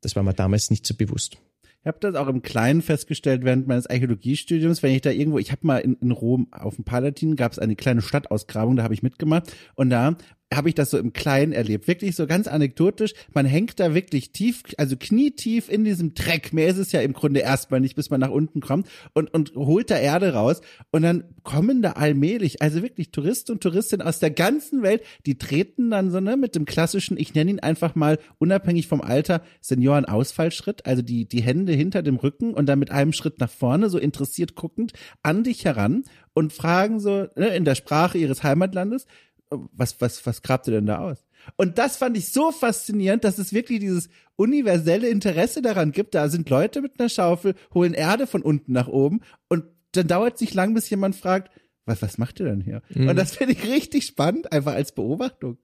[0.00, 1.38] das war mir damals nicht so bewusst.
[1.86, 5.52] Ich habe das auch im Kleinen festgestellt während meines Archäologiestudiums, wenn ich da irgendwo, ich
[5.52, 8.94] habe mal in, in Rom auf dem Palatin gab es eine kleine Stadtausgrabung, da habe
[8.94, 10.16] ich mitgemacht und da
[10.54, 11.88] habe ich das so im Kleinen erlebt.
[11.88, 13.14] Wirklich so ganz anekdotisch.
[13.34, 16.52] Man hängt da wirklich tief, also knietief in diesem Dreck.
[16.52, 19.56] Mehr ist es ja im Grunde erstmal nicht, bis man nach unten kommt und, und
[19.56, 20.60] holt da Erde raus.
[20.92, 25.36] Und dann kommen da allmählich, also wirklich Touristen und Touristinnen aus der ganzen Welt, die
[25.36, 29.42] treten dann so, ne, mit dem klassischen, ich nenne ihn einfach mal unabhängig vom Alter,
[29.60, 33.90] Senioren-Ausfallschritt, also die, die Hände hinter dem Rücken und dann mit einem Schritt nach vorne,
[33.90, 36.04] so interessiert guckend, an dich heran
[36.34, 39.06] und fragen so, ne, in der Sprache ihres Heimatlandes,
[39.50, 41.24] was, was, was grabt ihr denn da aus?
[41.56, 46.14] Und das fand ich so faszinierend, dass es wirklich dieses universelle Interesse daran gibt.
[46.14, 50.34] Da sind Leute mit einer Schaufel, holen Erde von unten nach oben und dann dauert
[50.34, 51.50] es nicht lang, bis jemand fragt,
[51.84, 52.82] was, was macht ihr denn hier?
[52.90, 53.08] Mhm.
[53.08, 55.56] Und das finde ich richtig spannend, einfach als Beobachtung.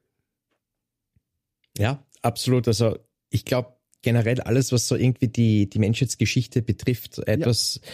[1.77, 2.69] Ja, absolut.
[2.69, 2.97] Also
[3.29, 7.91] ich glaube generell alles, was so irgendwie die, die Menschheitsgeschichte betrifft, etwas ja.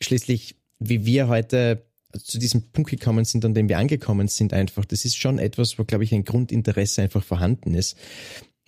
[0.00, 1.86] schließlich, wie wir heute
[2.18, 5.78] zu diesem Punkt gekommen sind, an dem wir angekommen sind, einfach, das ist schon etwas,
[5.78, 7.96] wo, glaube ich, ein Grundinteresse einfach vorhanden ist.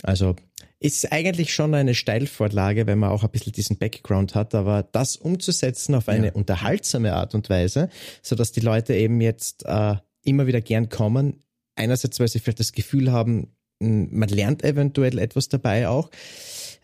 [0.02, 0.37] Also
[0.80, 5.16] ist eigentlich schon eine Steilvorlage, wenn man auch ein bisschen diesen Background hat, aber das
[5.16, 6.33] umzusetzen auf eine ja.
[6.33, 7.88] unterhaltsame Art und Weise,
[8.22, 11.42] so dass die Leute eben jetzt äh, immer wieder gern kommen.
[11.74, 16.11] Einerseits, weil sie vielleicht das Gefühl haben, man lernt eventuell etwas dabei auch.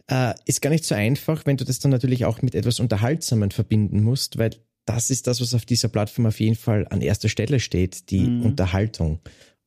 [0.09, 3.51] Äh, ist gar nicht so einfach, wenn du das dann natürlich auch mit etwas Unterhaltsamen
[3.51, 4.57] verbinden musst, weil
[4.90, 8.26] das ist das, was auf dieser Plattform auf jeden Fall an erster Stelle steht, die
[8.26, 8.42] mhm.
[8.42, 9.20] Unterhaltung.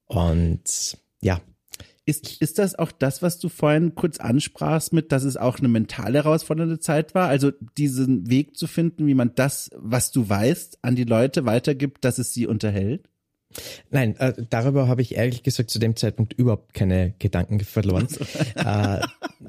[0.05, 1.41] Und ja.
[2.05, 5.69] Ist, ist das auch das, was du vorhin kurz ansprachst mit, dass es auch eine
[5.69, 7.29] mental herausfordernde Zeit war?
[7.29, 12.03] Also diesen Weg zu finden, wie man das, was du weißt, an die Leute weitergibt,
[12.03, 13.09] dass es sie unterhält?
[13.89, 18.07] Nein, äh, darüber habe ich ehrlich gesagt zu dem Zeitpunkt überhaupt keine Gedanken verloren.
[18.55, 18.99] äh,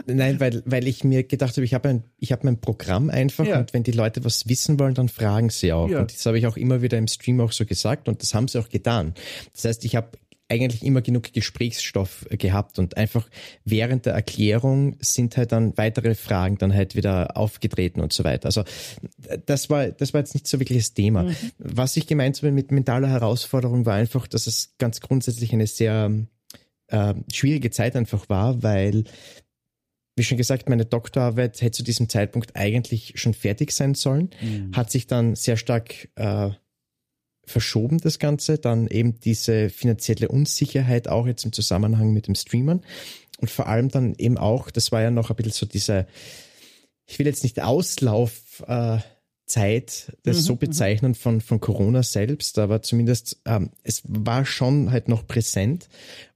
[0.07, 3.47] nein, weil, weil ich mir gedacht habe, ich habe ein, ich habe mein Programm einfach
[3.47, 3.59] ja.
[3.59, 5.89] und wenn die Leute was wissen wollen, dann fragen sie auch.
[5.89, 6.01] Ja.
[6.01, 8.49] Und das habe ich auch immer wieder im Stream auch so gesagt und das haben
[8.49, 9.15] sie auch getan.
[9.53, 10.09] Das heißt, ich habe
[10.49, 13.29] eigentlich immer genug Gesprächsstoff gehabt und einfach
[13.65, 18.47] während der Erklärung sind halt dann weitere Fragen dann halt wieder aufgetreten und so weiter.
[18.47, 18.65] Also
[19.47, 21.25] das war, das war jetzt nicht so wirklich das Thema.
[21.25, 21.37] Mhm.
[21.59, 26.13] Was ich gemeint habe mit mentaler Herausforderung war einfach, dass es ganz grundsätzlich eine sehr
[26.89, 29.05] äh, schwierige Zeit einfach war, weil
[30.17, 34.71] wie schon gesagt, meine Doktorarbeit hätte zu diesem Zeitpunkt eigentlich schon fertig sein sollen, mhm.
[34.73, 36.51] hat sich dann sehr stark äh,
[37.47, 38.59] verschoben, das Ganze.
[38.59, 42.83] Dann eben diese finanzielle Unsicherheit auch jetzt im Zusammenhang mit dem Streamern.
[43.41, 46.07] Und vor allem dann eben auch, das war ja noch ein bisschen so diese,
[47.07, 48.99] ich will jetzt nicht Auslauf, äh,
[49.47, 50.59] Zeit das mhm, so mhm.
[50.59, 55.89] bezeichnen von, von Corona selbst, aber zumindest ähm, es war schon halt noch präsent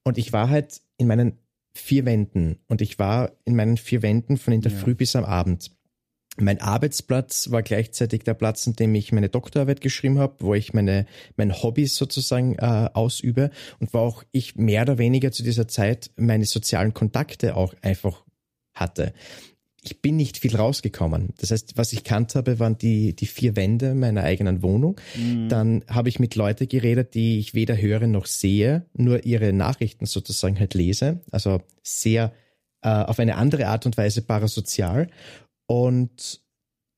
[0.05, 1.39] und ich war halt in meinen
[1.75, 4.79] vier Wänden und ich war in meinen vier Wänden von in der ja.
[4.79, 5.71] Früh bis am Abend.
[6.41, 10.73] Mein Arbeitsplatz war gleichzeitig der Platz, in dem ich meine Doktorarbeit geschrieben habe, wo ich
[10.73, 15.69] meine mein Hobbys sozusagen äh, ausübe und wo auch ich mehr oder weniger zu dieser
[15.69, 18.25] Zeit meine sozialen Kontakte auch einfach
[18.75, 19.13] hatte.
[19.83, 21.31] Ich bin nicht viel rausgekommen.
[21.39, 25.01] Das heißt, was ich kannt habe, waren die, die vier Wände meiner eigenen Wohnung.
[25.17, 25.49] Mhm.
[25.49, 30.07] Dann habe ich mit Leuten geredet, die ich weder höre noch sehe, nur ihre Nachrichten
[30.07, 31.21] sozusagen halt lese.
[31.31, 32.33] Also sehr
[32.83, 35.09] äh, auf eine andere Art und Weise parasozial.
[35.69, 36.41] Und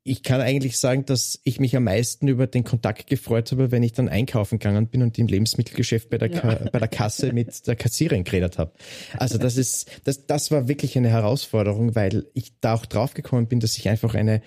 [0.04, 3.82] ich kann eigentlich sagen, dass ich mich am meisten über den Kontakt gefreut habe, wenn
[3.82, 6.54] ich dann einkaufen gegangen bin und im Lebensmittelgeschäft bei der, ja.
[6.72, 8.72] bei der Kasse mit der Kassiererin geredet habe.
[9.18, 13.60] Also das ist, das, das war wirklich eine Herausforderung, weil ich da auch draufgekommen bin,
[13.60, 14.40] dass ich einfach eine,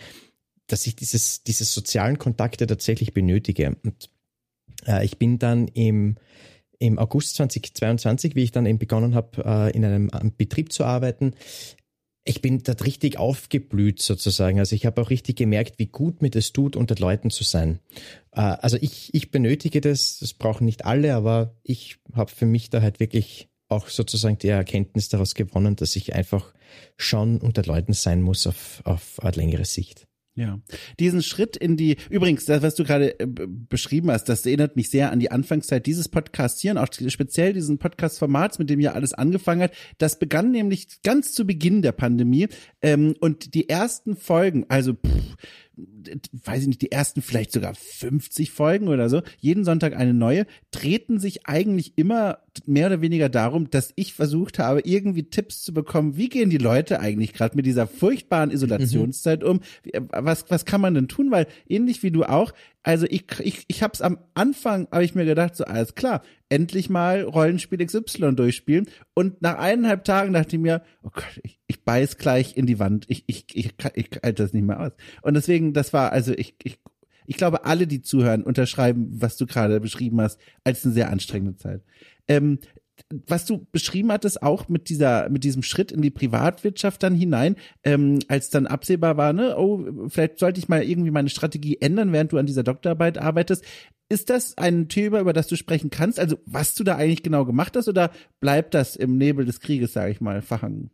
[0.68, 3.76] dass ich dieses, diese sozialen Kontakte tatsächlich benötige.
[3.84, 4.10] Und
[4.88, 6.16] äh, ich bin dann im,
[6.80, 11.36] im August 2022, wie ich dann eben begonnen habe, äh, in einem Betrieb zu arbeiten,
[12.26, 14.60] ich bin dort richtig aufgeblüht sozusagen.
[14.60, 17.80] Also ich habe auch richtig gemerkt, wie gut mir das tut, unter Leuten zu sein.
[18.32, 22.70] Äh, also ich, ich benötige das, das brauchen nicht alle, aber ich habe für mich
[22.70, 26.54] da halt wirklich auch sozusagen die Erkenntnis daraus gewonnen, dass ich einfach
[26.98, 30.08] schon unter Leuten sein muss auf, auf längere Sicht.
[30.36, 30.60] Ja,
[31.00, 34.90] diesen Schritt in die, übrigens, das, was du gerade äh, beschrieben hast, das erinnert mich
[34.90, 38.94] sehr an die Anfangszeit dieses Podcasts hier und auch speziell diesen Podcast-Formats, mit dem ja
[38.94, 39.74] alles angefangen hat.
[40.00, 42.48] Das begann nämlich ganz zu Beginn der Pandemie
[42.82, 45.36] ähm, und die ersten Folgen, also pff,
[45.76, 50.46] weiß ich nicht, die ersten vielleicht sogar 50 Folgen oder so, jeden Sonntag eine neue,
[50.72, 55.74] drehten sich eigentlich immer mehr oder weniger darum, dass ich versucht habe, irgendwie Tipps zu
[55.74, 59.48] bekommen, wie gehen die Leute eigentlich gerade mit dieser furchtbaren Isolationszeit mhm.
[59.48, 59.60] um?
[60.10, 61.32] Was, was kann man denn tun?
[61.32, 62.54] Weil ähnlich wie du auch,
[62.84, 66.22] also ich, ich, ich habe es am Anfang, habe ich mir gedacht, so alles klar,
[66.50, 68.88] endlich mal Rollenspiel XY durchspielen.
[69.14, 72.80] Und nach eineinhalb Tagen dachte ich mir, oh Gott, ich, ich beiß gleich in die
[72.80, 73.06] Wand.
[73.08, 74.92] Ich, ich, ich, ich, halte das nicht mehr aus.
[75.22, 76.78] Und deswegen, das war, also ich, ich,
[77.26, 81.56] ich glaube, alle, die zuhören, unterschreiben, was du gerade beschrieben hast, als eine sehr anstrengende
[81.56, 81.82] Zeit.
[82.28, 82.60] Ähm,
[83.28, 87.56] was du beschrieben hattest, auch mit dieser, mit diesem Schritt in die Privatwirtschaft dann hinein,
[87.84, 92.14] ähm, als dann absehbar war, ne, oh, vielleicht sollte ich mal irgendwie meine Strategie ändern,
[92.14, 93.64] während du an dieser Doktorarbeit arbeitest.
[94.10, 96.20] Ist das ein Thema, über das du sprechen kannst?
[96.20, 99.94] Also, was du da eigentlich genau gemacht hast, oder bleibt das im Nebel des Krieges,
[99.94, 100.92] sage ich mal, verhangen?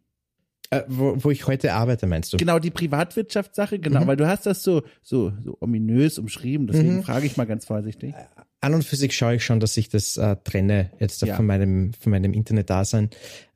[0.71, 2.37] Äh, wo, wo ich heute arbeite, meinst du?
[2.37, 4.07] Genau, die Privatwirtschaftssache, genau, mhm.
[4.07, 7.03] weil du hast das so, so, so ominös umschrieben, deswegen mhm.
[7.03, 8.13] frage ich mal ganz vorsichtig.
[8.13, 11.35] Äh, an und für sich schaue ich schon, dass ich das äh, trenne jetzt ja.
[11.35, 13.09] von meinem, von meinem Internet-Dasein,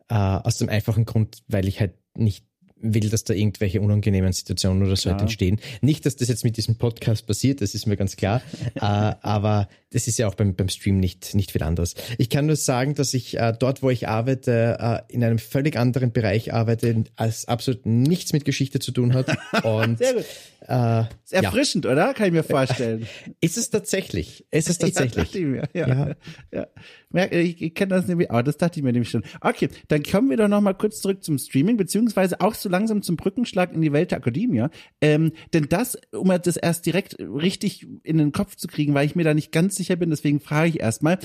[0.10, 2.46] äh, aus dem einfachen Grund, weil ich halt nicht
[2.84, 5.60] will, dass da irgendwelche unangenehmen Situationen oder so halt entstehen.
[5.82, 8.42] Nicht, dass das jetzt mit diesem Podcast passiert, das ist mir ganz klar,
[8.76, 11.96] äh, aber das ist ja auch beim, beim Stream nicht, nicht viel anderes.
[12.18, 15.78] Ich kann nur sagen, dass ich äh, dort, wo ich arbeite, äh, in einem völlig
[15.78, 19.28] anderen Bereich arbeite, als absolut nichts mit Geschichte zu tun hat.
[19.64, 20.26] Und, Sehr gut.
[20.68, 21.92] Äh, ist erfrischend, ja.
[21.92, 22.14] oder?
[22.14, 23.06] Kann ich mir vorstellen.
[23.42, 24.46] Ist es tatsächlich?
[24.50, 25.34] Ist es tatsächlich?
[25.34, 25.74] ja, ich.
[25.74, 26.16] Ja,
[26.52, 26.68] ja.
[27.12, 27.32] ja.
[27.32, 29.24] Ich, ich kenne das nämlich, aber das dachte ich mir nämlich schon.
[29.42, 33.02] Okay, dann kommen wir doch noch mal kurz zurück zum Streaming, beziehungsweise auch so langsam
[33.02, 34.68] zum Brückenschlag in die Welt der Akademie.
[35.02, 39.16] Ähm, denn das, um das erst direkt richtig in den Kopf zu kriegen, weil ich
[39.16, 41.20] mir da nicht ganz sicher bin, deswegen frage ich erstmal,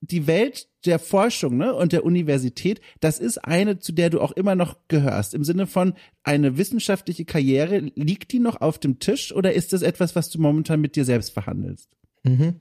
[0.00, 4.32] die Welt der Forschung ne, und der Universität, das ist eine, zu der du auch
[4.32, 5.34] immer noch gehörst.
[5.34, 9.82] Im Sinne von eine wissenschaftliche Karriere, liegt die noch auf dem Tisch oder ist das
[9.82, 11.88] etwas, was du momentan mit dir selbst verhandelst?
[12.22, 12.60] Mhm.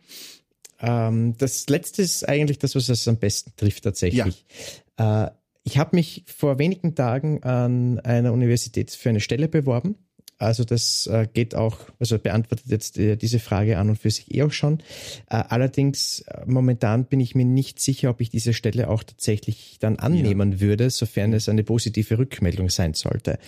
[0.79, 4.45] Ähm, das letzte ist eigentlich das, was es am besten trifft tatsächlich.
[4.97, 5.27] Ja.
[5.27, 5.31] Äh,
[5.65, 9.95] ich habe mich vor wenigen Tagen an einer Universität für eine Stelle beworben
[10.43, 14.33] also das äh, geht auch, also beantwortet jetzt äh, diese Frage an und für sich
[14.33, 14.79] eh auch schon.
[15.29, 19.97] Äh, allerdings momentan bin ich mir nicht sicher, ob ich diese Stelle auch tatsächlich dann
[19.97, 20.59] annehmen ja.
[20.59, 23.39] würde, sofern es eine positive Rückmeldung sein sollte.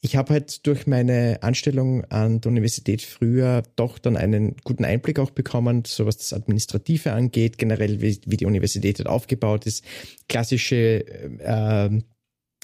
[0.00, 5.18] Ich habe halt durch meine Anstellung an der Universität früher doch dann einen guten Einblick
[5.18, 9.84] auch bekommen, so was das Administrative angeht, generell wie, wie die Universität halt aufgebaut ist,
[10.28, 11.04] klassische
[11.40, 12.00] äh,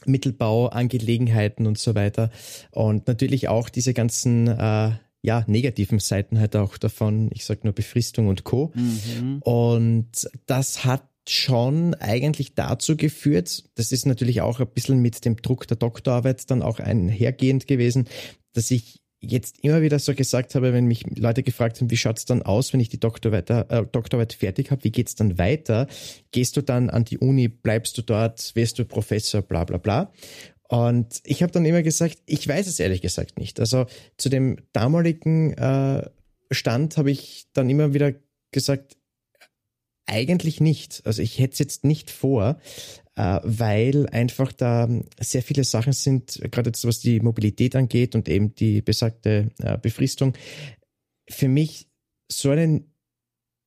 [0.06, 2.30] Mittelbauangelegenheiten und so weiter.
[2.70, 7.72] Und natürlich auch diese ganzen äh, ja, negativen Seiten halt auch davon, ich sag nur
[7.72, 8.72] Befristung und Co.
[8.74, 9.38] Mhm.
[9.40, 15.36] Und das hat schon eigentlich dazu geführt, das ist natürlich auch ein bisschen mit dem
[15.36, 18.06] Druck der Doktorarbeit dann auch einhergehend gewesen,
[18.52, 22.24] dass ich jetzt immer wieder so gesagt habe, wenn mich Leute gefragt haben, wie schaut's
[22.24, 25.87] dann aus, wenn ich die Doktorarbeit, äh, Doktorarbeit fertig habe, wie geht's dann weiter?
[26.30, 30.12] Gehst du dann an die Uni, bleibst du dort, wirst du Professor, bla bla bla.
[30.68, 33.60] Und ich habe dann immer gesagt, ich weiß es ehrlich gesagt nicht.
[33.60, 36.08] Also zu dem damaligen äh,
[36.50, 38.14] Stand habe ich dann immer wieder
[38.50, 38.96] gesagt,
[40.06, 41.02] eigentlich nicht.
[41.04, 42.58] Also ich hätte es jetzt nicht vor,
[43.16, 44.88] weil einfach da
[45.20, 49.79] sehr viele Sachen sind, gerade jetzt was die Mobilität angeht und eben die besagte äh,
[49.79, 50.35] Befristung,
[51.29, 51.88] für mich
[52.31, 52.94] so einen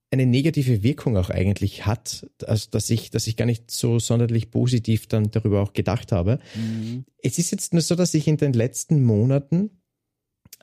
[0.09, 4.51] eine negative Wirkung auch eigentlich hat, also dass ich, dass ich gar nicht so sonderlich
[4.51, 6.39] positiv dann darüber auch gedacht habe.
[6.55, 7.03] Mhm.
[7.17, 9.81] Es ist jetzt nur so, dass ich in den letzten Monaten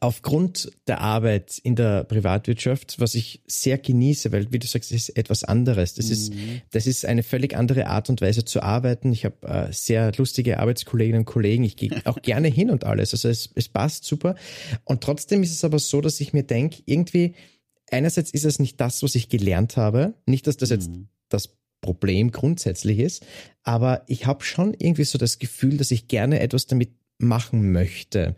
[0.04, 5.08] aufgrund der Arbeit in der Privatwirtschaft, was ich sehr genieße, weil, wie du sagst, es
[5.08, 5.94] ist etwas anderes.
[5.94, 6.12] Das, mhm.
[6.12, 6.32] ist,
[6.72, 9.12] das ist eine völlig andere Art und Weise zu arbeiten.
[9.12, 11.64] Ich habe äh, sehr lustige Arbeitskolleginnen und Kollegen.
[11.64, 13.14] Ich gehe auch gerne hin und alles.
[13.14, 14.34] Also es, es passt super.
[14.84, 17.34] Und trotzdem ist es aber so, dass ich mir denke, irgendwie,
[17.90, 20.12] einerseits ist es nicht das, was ich gelernt habe.
[20.26, 21.08] Nicht, dass das jetzt mhm.
[21.30, 23.24] das Problem grundsätzlich ist,
[23.62, 28.36] aber ich habe schon irgendwie so das Gefühl, dass ich gerne etwas damit machen möchte.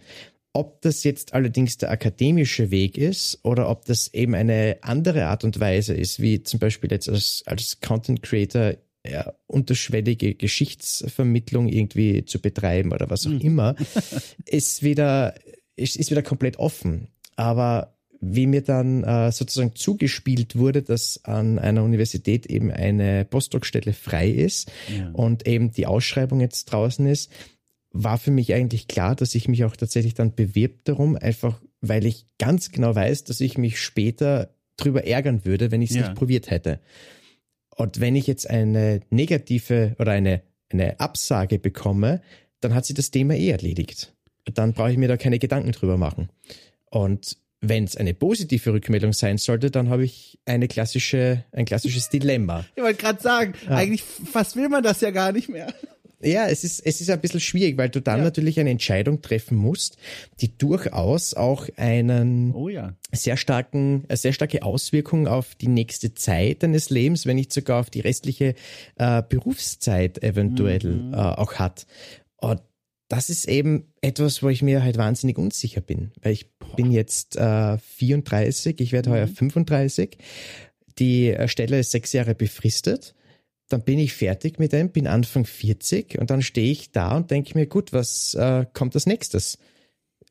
[0.57, 5.45] Ob das jetzt allerdings der akademische Weg ist oder ob das eben eine andere Art
[5.45, 8.73] und Weise ist, wie zum Beispiel jetzt als, als Content Creator
[9.07, 13.41] ja, unterschwellige Geschichtsvermittlung irgendwie zu betreiben oder was auch mhm.
[13.43, 13.77] immer,
[14.47, 15.35] ist wieder,
[15.77, 17.09] ist, ist wieder komplett offen.
[17.37, 23.93] Aber wie mir dann äh, sozusagen zugespielt wurde, dass an einer Universität eben eine Postdoc-Stelle
[23.93, 25.11] frei ist ja.
[25.11, 27.31] und eben die Ausschreibung jetzt draußen ist,
[28.03, 32.07] war für mich eigentlich klar, dass ich mich auch tatsächlich dann bewirb darum, einfach weil
[32.07, 36.03] ich ganz genau weiß, dass ich mich später drüber ärgern würde, wenn ich es ja.
[36.03, 36.81] nicht probiert hätte.
[37.77, 42.23] Und wenn ich jetzt eine negative oder eine, eine Absage bekomme,
[42.61, 44.15] dann hat sich das Thema eh erledigt.
[44.55, 46.31] Dann brauche ich mir da keine Gedanken drüber machen.
[46.87, 52.09] Und wenn es eine positive Rückmeldung sein sollte, dann habe ich eine klassische, ein klassisches
[52.11, 52.65] Dilemma.
[52.75, 53.77] Ich wollte gerade sagen, ja.
[53.77, 55.73] eigentlich fast will man das ja gar nicht mehr.
[56.23, 58.25] Ja, es ist, es ist ein bisschen schwierig, weil du dann ja.
[58.25, 59.99] natürlich eine Entscheidung treffen musst,
[60.41, 62.95] die durchaus auch einen oh ja.
[63.13, 67.81] sehr starken, eine sehr starke Auswirkung auf die nächste Zeit deines Lebens, wenn nicht sogar
[67.81, 68.55] auf die restliche
[68.97, 71.13] äh, Berufszeit eventuell mhm.
[71.13, 71.87] äh, auch hat.
[72.39, 72.63] Und
[73.09, 76.77] das ist eben etwas, wo ich mir halt wahnsinnig unsicher bin, weil ich Boah.
[76.77, 79.15] bin jetzt äh, 34, ich werde mhm.
[79.15, 80.17] heuer 35.
[80.99, 83.15] Die äh, Stelle ist sechs Jahre befristet
[83.69, 87.31] dann bin ich fertig mit dem, bin Anfang 40 und dann stehe ich da und
[87.31, 89.59] denke mir, gut, was äh, kommt als nächstes?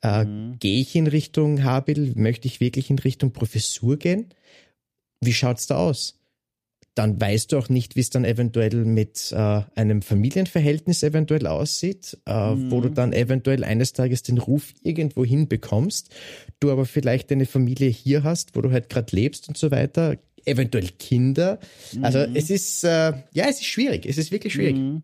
[0.02, 0.58] Äh, mhm.
[0.60, 2.14] Gehe ich in Richtung Habil?
[2.16, 4.34] Möchte ich wirklich in Richtung Professur gehen?
[5.22, 6.20] Wie schaut's da aus?
[6.94, 12.18] Dann weißt du auch nicht, wie es dann eventuell mit äh, einem Familienverhältnis eventuell aussieht,
[12.26, 12.72] mhm.
[12.72, 12.94] wo du mhm.
[12.94, 16.10] dann eventuell eines Tages den Ruf irgendwo hinbekommst,
[16.62, 20.16] du aber vielleicht eine Familie hier hast, wo du halt gerade lebst und so weiter
[20.46, 21.60] eventuell Kinder.
[22.02, 22.36] Also mhm.
[22.36, 24.06] es ist, äh, ja, es ist schwierig.
[24.06, 24.78] Es ist wirklich schwierig.
[24.78, 25.04] Mhm.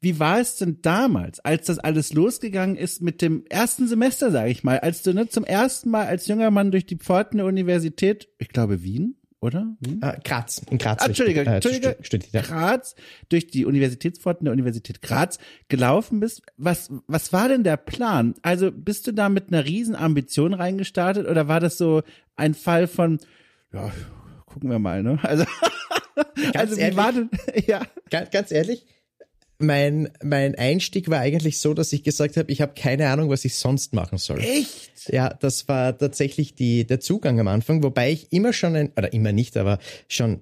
[0.00, 4.50] Wie war es denn damals, als das alles losgegangen ist mit dem ersten Semester, sage
[4.50, 7.46] ich mal, als du ne, zum ersten Mal als junger Mann durch die Pforten der
[7.46, 9.76] Universität, ich glaube Wien, oder?
[9.84, 10.00] Hm?
[10.02, 11.02] Äh, Graz, in Graz.
[11.02, 12.94] Ah, Entschuldige, äh, Entschuldige, studiert, Graz,
[13.28, 15.38] durch die Universitätspforten der Universität Graz
[15.68, 16.42] gelaufen bist.
[16.56, 18.34] Was, was war denn der Plan?
[18.42, 22.02] Also bist du da mit einer riesen Ambition reingestartet oder war das so
[22.36, 23.18] ein Fall von,
[23.72, 23.92] ja,
[24.50, 25.18] gucken wir mal, ne?
[25.22, 25.44] Also,
[26.54, 27.30] also wie ehrlich, war denn,
[27.66, 27.82] ja.
[28.10, 28.84] Ganz, ganz ehrlich,
[29.58, 33.44] mein, mein Einstieg war eigentlich so, dass ich gesagt habe, ich habe keine Ahnung, was
[33.44, 34.40] ich sonst machen soll.
[34.40, 35.08] Echt?
[35.08, 39.12] Ja, das war tatsächlich die, der Zugang am Anfang, wobei ich immer schon ein, oder
[39.12, 39.78] immer nicht, aber
[40.08, 40.40] schon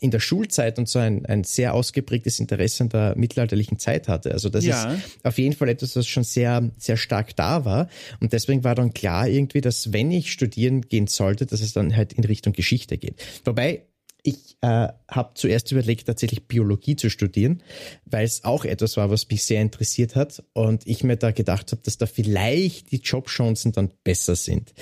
[0.00, 4.32] in der Schulzeit und so ein, ein sehr ausgeprägtes Interesse an der mittelalterlichen Zeit hatte.
[4.32, 4.94] Also das ja.
[4.94, 7.88] ist auf jeden Fall etwas, was schon sehr, sehr stark da war.
[8.20, 11.96] Und deswegen war dann klar irgendwie, dass wenn ich studieren gehen sollte, dass es dann
[11.96, 13.14] halt in Richtung Geschichte geht.
[13.44, 13.82] Wobei
[14.22, 17.62] ich äh, habe zuerst überlegt, tatsächlich Biologie zu studieren,
[18.04, 21.72] weil es auch etwas war, was mich sehr interessiert hat und ich mir da gedacht
[21.72, 24.72] habe, dass da vielleicht die Jobchancen dann besser sind.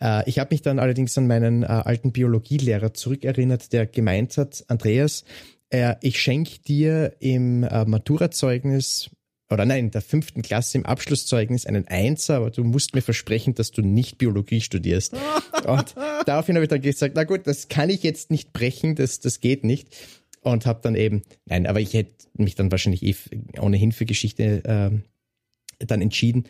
[0.00, 4.64] Äh, ich habe mich dann allerdings an meinen äh, alten Biologielehrer zurückerinnert, der gemeint hat,
[4.68, 5.24] Andreas,
[5.70, 9.10] äh, ich schenke dir im äh, Maturazeugnis
[9.50, 13.54] oder nein, in der fünften Klasse im Abschlusszeugnis einen Einser, aber du musst mir versprechen,
[13.54, 15.14] dass du nicht Biologie studierst.
[15.66, 15.94] Und
[16.24, 19.40] daraufhin habe ich dann gesagt, na gut, das kann ich jetzt nicht brechen, das, das
[19.40, 19.88] geht nicht.
[20.42, 23.14] Und habe dann eben, nein, aber ich hätte mich dann wahrscheinlich eh
[23.58, 26.44] ohnehin für Geschichte äh, dann entschieden.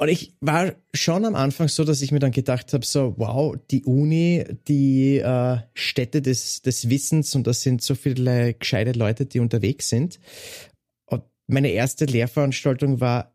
[0.00, 3.56] Und ich war schon am Anfang so, dass ich mir dann gedacht habe, so, wow,
[3.72, 9.26] die Uni, die äh, Stätte des, des Wissens und das sind so viele gescheite Leute,
[9.26, 10.20] die unterwegs sind
[11.48, 13.34] meine erste Lehrveranstaltung war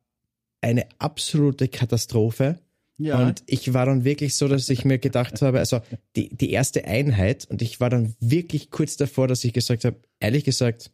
[0.62, 2.60] eine absolute Katastrophe.
[2.98, 3.20] Ja.
[3.20, 5.82] Und ich war dann wirklich so, dass ich mir gedacht habe, also
[6.16, 9.98] die, die erste Einheit, und ich war dann wirklich kurz davor, dass ich gesagt habe,
[10.20, 10.92] ehrlich gesagt,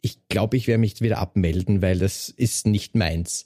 [0.00, 3.44] ich glaube, ich werde mich wieder abmelden, weil das ist nicht meins.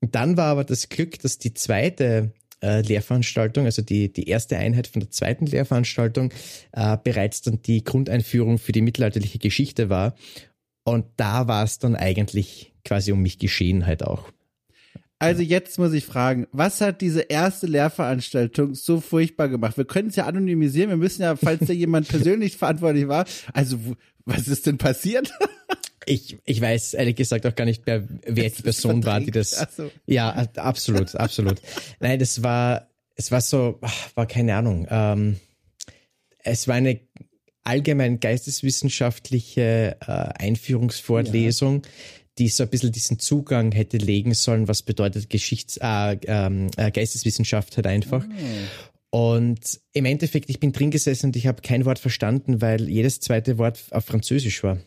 [0.00, 2.32] Und dann war aber das Glück, dass die zweite
[2.62, 6.32] äh, Lehrveranstaltung, also die, die erste Einheit von der zweiten Lehrveranstaltung,
[6.72, 10.14] äh, bereits dann die Grundeinführung für die mittelalterliche Geschichte war.
[10.88, 14.30] Und da war es dann eigentlich quasi um mich geschehen halt auch.
[15.20, 19.76] Also jetzt muss ich fragen, was hat diese erste Lehrveranstaltung so furchtbar gemacht?
[19.76, 23.78] Wir können es ja anonymisieren, wir müssen ja, falls da jemand persönlich verantwortlich war, also
[24.24, 25.32] was ist denn passiert?
[26.06, 29.66] Ich, ich weiß ehrlich gesagt auch gar nicht mehr, wer die Person war, die das.
[29.76, 29.90] So.
[30.06, 31.60] Ja, absolut, absolut.
[32.00, 33.80] Nein, das war, es war so,
[34.14, 34.86] war keine Ahnung.
[34.88, 35.36] Ähm,
[36.44, 37.00] es war eine
[37.68, 41.90] allgemein geisteswissenschaftliche äh, Einführungsvorlesung, ja.
[42.38, 46.90] die so ein bisschen diesen Zugang hätte legen sollen, was bedeutet Geschichts-, äh, ähm, äh,
[46.90, 48.24] Geisteswissenschaft halt einfach.
[48.26, 48.88] Oh.
[49.10, 53.20] Und im Endeffekt, ich bin drin gesessen und ich habe kein Wort verstanden, weil jedes
[53.20, 54.78] zweite Wort auf Französisch war.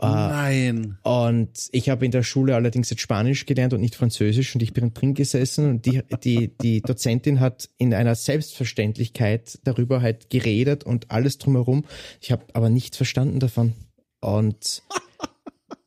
[0.00, 0.98] Äh, Nein.
[1.02, 4.72] Und ich habe in der Schule allerdings jetzt Spanisch gelernt und nicht Französisch und ich
[4.72, 10.84] bin drin gesessen und die, die, die Dozentin hat in einer Selbstverständlichkeit darüber halt geredet
[10.84, 11.84] und alles drumherum.
[12.20, 13.74] Ich habe aber nichts verstanden davon.
[14.20, 14.82] Und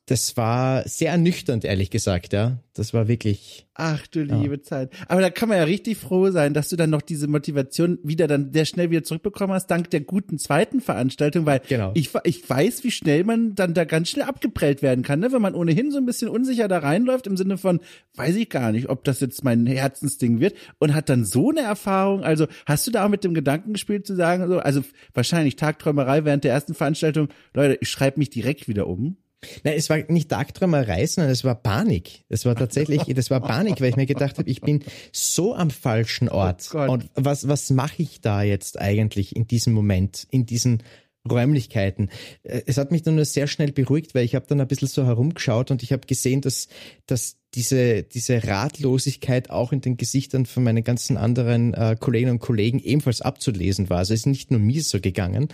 [0.06, 2.58] das war sehr ernüchternd, ehrlich gesagt, ja.
[2.74, 3.68] Das war wirklich.
[3.74, 4.62] Ach du liebe ja.
[4.62, 4.92] Zeit.
[5.08, 8.26] Aber da kann man ja richtig froh sein, dass du dann noch diese Motivation wieder
[8.26, 11.92] dann sehr schnell wieder zurückbekommen hast, dank der guten zweiten Veranstaltung, weil genau.
[11.94, 15.32] ich, ich weiß, wie schnell man dann da ganz schnell abgeprellt werden kann, ne?
[15.32, 17.80] wenn man ohnehin so ein bisschen unsicher da reinläuft, im Sinne von,
[18.16, 21.60] weiß ich gar nicht, ob das jetzt mein Herzensding wird und hat dann so eine
[21.60, 22.24] Erfahrung.
[22.24, 24.82] Also hast du da auch mit dem Gedanken gespielt zu sagen, so, also
[25.14, 29.16] wahrscheinlich Tagträumerei während der ersten Veranstaltung, Leute, ich schreibe mich direkt wieder um.
[29.62, 32.24] Nein, es war nicht Tagträumerei, sondern es war Panik.
[32.28, 35.70] Es war tatsächlich, das war Panik, weil ich mir gedacht habe, ich bin so am
[35.70, 36.70] falschen Ort.
[36.74, 40.82] Oh und was, was mache ich da jetzt eigentlich in diesem Moment, in diesen
[41.30, 42.10] Räumlichkeiten.
[42.42, 44.88] Äh, es hat mich dann nur sehr schnell beruhigt, weil ich habe dann ein bisschen
[44.88, 46.68] so herumgeschaut und ich habe gesehen, dass,
[47.06, 52.40] dass diese, diese Ratlosigkeit auch in den Gesichtern von meinen ganzen anderen äh, Kolleginnen und
[52.40, 53.98] Kollegen ebenfalls abzulesen war.
[53.98, 55.48] Also es ist nicht nur mir so gegangen,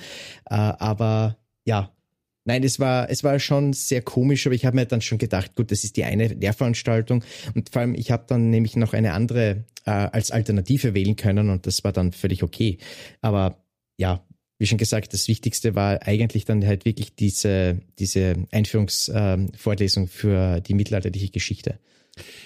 [0.47, 1.93] äh, aber ja,
[2.45, 5.55] Nein, es war, es war schon sehr komisch, aber ich habe mir dann schon gedacht,
[5.55, 7.22] gut, das ist die eine Lehrveranstaltung
[7.55, 11.51] und vor allem, ich habe dann nämlich noch eine andere äh, als Alternative wählen können
[11.51, 12.78] und das war dann völlig okay.
[13.20, 13.62] Aber
[13.99, 14.24] ja,
[14.59, 20.61] wie schon gesagt, das Wichtigste war eigentlich dann halt wirklich diese, diese Einführungsvorlesung ähm, für
[20.61, 21.78] die mittelalterliche Geschichte.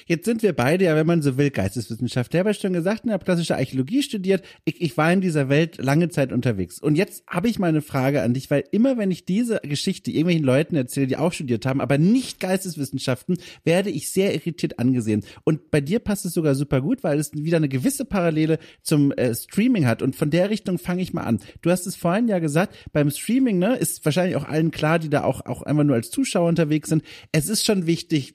[0.06, 2.38] Jetzt sind wir beide ja, wenn man so will, Geisteswissenschaftler.
[2.38, 4.44] Ich habe ja schon gesagt, ich habe klassische Archäologie studiert.
[4.64, 6.78] Ich, ich war in dieser Welt lange Zeit unterwegs.
[6.80, 10.10] Und jetzt habe ich mal eine Frage an dich, weil immer wenn ich diese Geschichte
[10.10, 15.24] irgendwelchen Leuten erzähle, die auch studiert haben, aber nicht Geisteswissenschaften, werde ich sehr irritiert angesehen.
[15.44, 19.12] Und bei dir passt es sogar super gut, weil es wieder eine gewisse Parallele zum
[19.12, 20.02] äh, Streaming hat.
[20.02, 21.40] Und von der Richtung fange ich mal an.
[21.62, 25.08] Du hast es vorhin ja gesagt, beim Streaming ne, ist wahrscheinlich auch allen klar, die
[25.08, 27.02] da auch, auch einfach nur als Zuschauer unterwegs sind.
[27.32, 28.34] Es ist schon wichtig,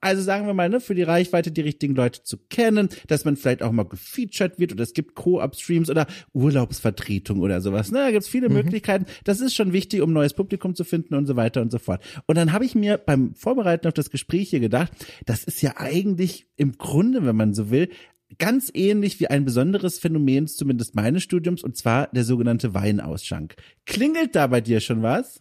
[0.00, 3.36] also sagen wir mal, ne, für die Reichweite die richtigen Leute zu kennen, dass man
[3.36, 7.90] vielleicht auch mal gefeatured wird oder es gibt Co-op-Streams oder Urlaubsvertretung oder sowas.
[7.90, 8.56] Ne, da gibt's viele mhm.
[8.56, 9.06] Möglichkeiten.
[9.24, 12.02] Das ist schon wichtig, um neues Publikum zu finden und so weiter und so fort.
[12.26, 14.92] Und dann habe ich mir beim Vorbereiten auf das Gespräch hier gedacht,
[15.26, 17.88] das ist ja eigentlich im Grunde, wenn man so will,
[18.36, 23.56] ganz ähnlich wie ein besonderes Phänomen zumindest meines Studiums und zwar der sogenannte Weinausschank.
[23.86, 25.40] Klingelt da bei dir schon was?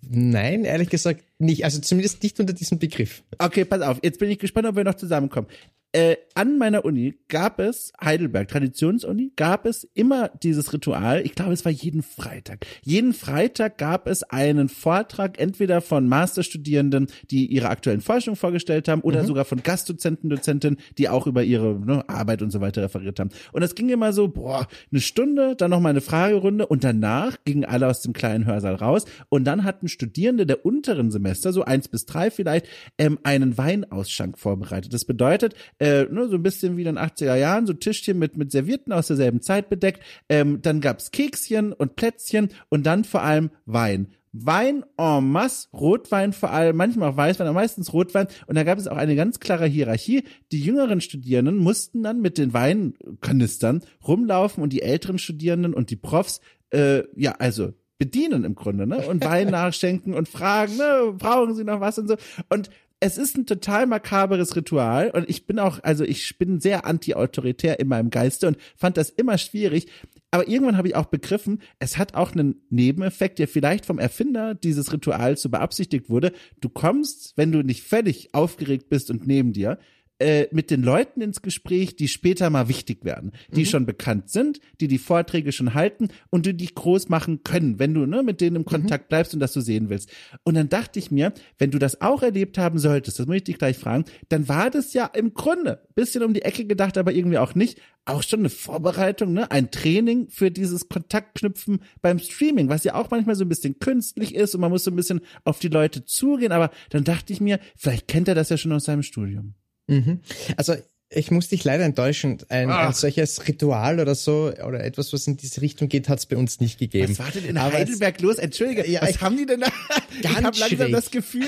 [0.00, 1.64] Nein, ehrlich gesagt nicht.
[1.64, 3.22] Also zumindest nicht unter diesem Begriff.
[3.38, 3.98] Okay, pass auf.
[4.02, 5.48] Jetzt bin ich gespannt, ob wir noch zusammenkommen
[5.94, 11.22] äh, an meiner Uni gab es, Heidelberg, Traditionsuni, gab es immer dieses Ritual.
[11.24, 12.66] Ich glaube, es war jeden Freitag.
[12.82, 19.02] Jeden Freitag gab es einen Vortrag, entweder von Masterstudierenden, die ihre aktuellen Forschungen vorgestellt haben,
[19.02, 19.26] oder mhm.
[19.28, 23.30] sogar von Gastdozenten, Dozentinnen, die auch über ihre ne, Arbeit und so weiter referiert haben.
[23.52, 27.64] Und das ging immer so, boah, eine Stunde, dann nochmal eine Fragerunde und danach gingen
[27.64, 31.86] alle aus dem kleinen Hörsaal raus und dann hatten Studierende der unteren Semester, so eins
[31.86, 32.66] bis drei vielleicht,
[32.98, 34.92] ähm, einen Weinausschank vorbereitet.
[34.92, 38.36] Das bedeutet, äh, ne, so ein bisschen wie in den 80er Jahren, so Tischchen mit,
[38.36, 40.00] mit Servierten aus derselben Zeit bedeckt.
[40.28, 44.08] Ähm, dann gab's Kekschen und Plätzchen und dann vor allem Wein.
[44.36, 48.26] Wein en masse, Rotwein vor allem, manchmal auch Weißwein, aber meistens Rotwein.
[48.46, 50.24] Und da gab es auch eine ganz klare Hierarchie.
[50.50, 55.96] Die jüngeren Studierenden mussten dann mit den Weinkanistern rumlaufen und die älteren Studierenden und die
[55.96, 59.06] Profs, äh, ja, also bedienen im Grunde, ne?
[59.06, 62.16] Und Wein nachschenken und fragen, ne, brauchen sie noch was und so.
[62.48, 62.70] Und
[63.04, 67.78] es ist ein total makaberes Ritual und ich bin auch, also ich bin sehr anti-autoritär
[67.78, 69.88] in meinem Geiste und fand das immer schwierig.
[70.30, 74.54] Aber irgendwann habe ich auch begriffen, es hat auch einen Nebeneffekt, der vielleicht vom Erfinder
[74.54, 76.32] dieses Rituals so beabsichtigt wurde.
[76.62, 79.78] Du kommst, wenn du nicht völlig aufgeregt bist und neben dir,
[80.18, 83.66] äh, mit den Leuten ins Gespräch, die später mal wichtig werden, die mhm.
[83.66, 87.94] schon bekannt sind, die die Vorträge schon halten und die dich groß machen können, wenn
[87.94, 88.66] du ne, mit denen im mhm.
[88.66, 89.08] Kontakt mhm.
[89.08, 90.10] bleibst und das du sehen willst.
[90.44, 93.44] Und dann dachte ich mir, wenn du das auch erlebt haben solltest, das muss ich
[93.44, 97.12] dich gleich fragen, dann war das ja im Grunde bisschen um die Ecke gedacht, aber
[97.12, 102.68] irgendwie auch nicht, auch schon eine Vorbereitung, ne, ein Training für dieses Kontaktknüpfen beim Streaming,
[102.68, 105.20] was ja auch manchmal so ein bisschen künstlich ist und man muss so ein bisschen
[105.44, 108.72] auf die Leute zugehen, aber dann dachte ich mir, vielleicht kennt er das ja schon
[108.72, 109.54] aus seinem Studium.
[109.86, 110.20] Mhm.
[110.56, 110.74] Also
[111.16, 112.38] ich muss dich leider enttäuschen.
[112.48, 116.26] Ein, ein, solches Ritual oder so oder etwas, was in diese Richtung geht, hat es
[116.26, 117.10] bei uns nicht gegeben.
[117.10, 118.38] Was war denn in Aber Heidelberg los?
[118.38, 119.68] Entschuldige, ja, was ich, haben die denn da?
[120.22, 120.92] Ganz ich habe langsam schräg.
[120.92, 121.46] das Gefühl,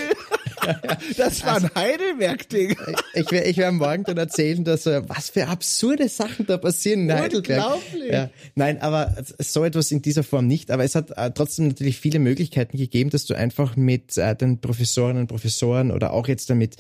[1.17, 2.77] das war also, ein Heidelberg-Ding.
[3.15, 7.09] Ich werde ich werd morgen dann erzählen, dass äh, was für absurde Sachen da passieren
[7.09, 7.65] in Heidelberg.
[7.65, 8.13] Unglaublich.
[8.13, 10.71] Ja, nein, aber so etwas in dieser Form nicht.
[10.71, 14.61] Aber es hat äh, trotzdem natürlich viele Möglichkeiten gegeben, dass du einfach mit äh, den
[14.61, 16.77] Professorinnen und Professoren oder auch jetzt damit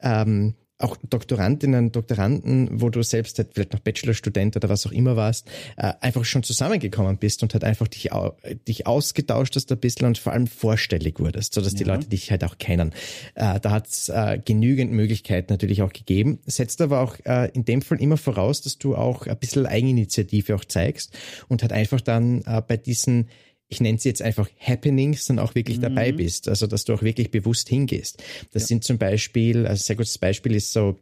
[0.00, 5.16] ähm, auch Doktorandinnen, Doktoranden, wo du selbst halt vielleicht noch Bachelorstudent oder was auch immer
[5.16, 8.10] warst, äh, einfach schon zusammengekommen bist und halt einfach dich,
[8.66, 11.78] dich ausgetauscht hast ein bisschen und vor allem vorstellig wurdest, sodass ja.
[11.78, 12.92] die Leute dich halt auch kennen.
[13.34, 16.38] Äh, da hat es äh, genügend Möglichkeiten natürlich auch gegeben.
[16.46, 17.16] Setzt aber auch
[17.52, 21.16] in dem Fall immer voraus, dass du auch ein bisschen Eigeninitiative auch zeigst
[21.48, 23.28] und halt einfach dann bei diesen
[23.70, 25.82] ich nenne sie jetzt einfach Happenings, dann auch wirklich mhm.
[25.82, 26.48] dabei bist.
[26.48, 28.22] Also, dass du auch wirklich bewusst hingehst.
[28.52, 28.66] Das ja.
[28.68, 30.98] sind zum Beispiel, also ein sehr gutes Beispiel ist so,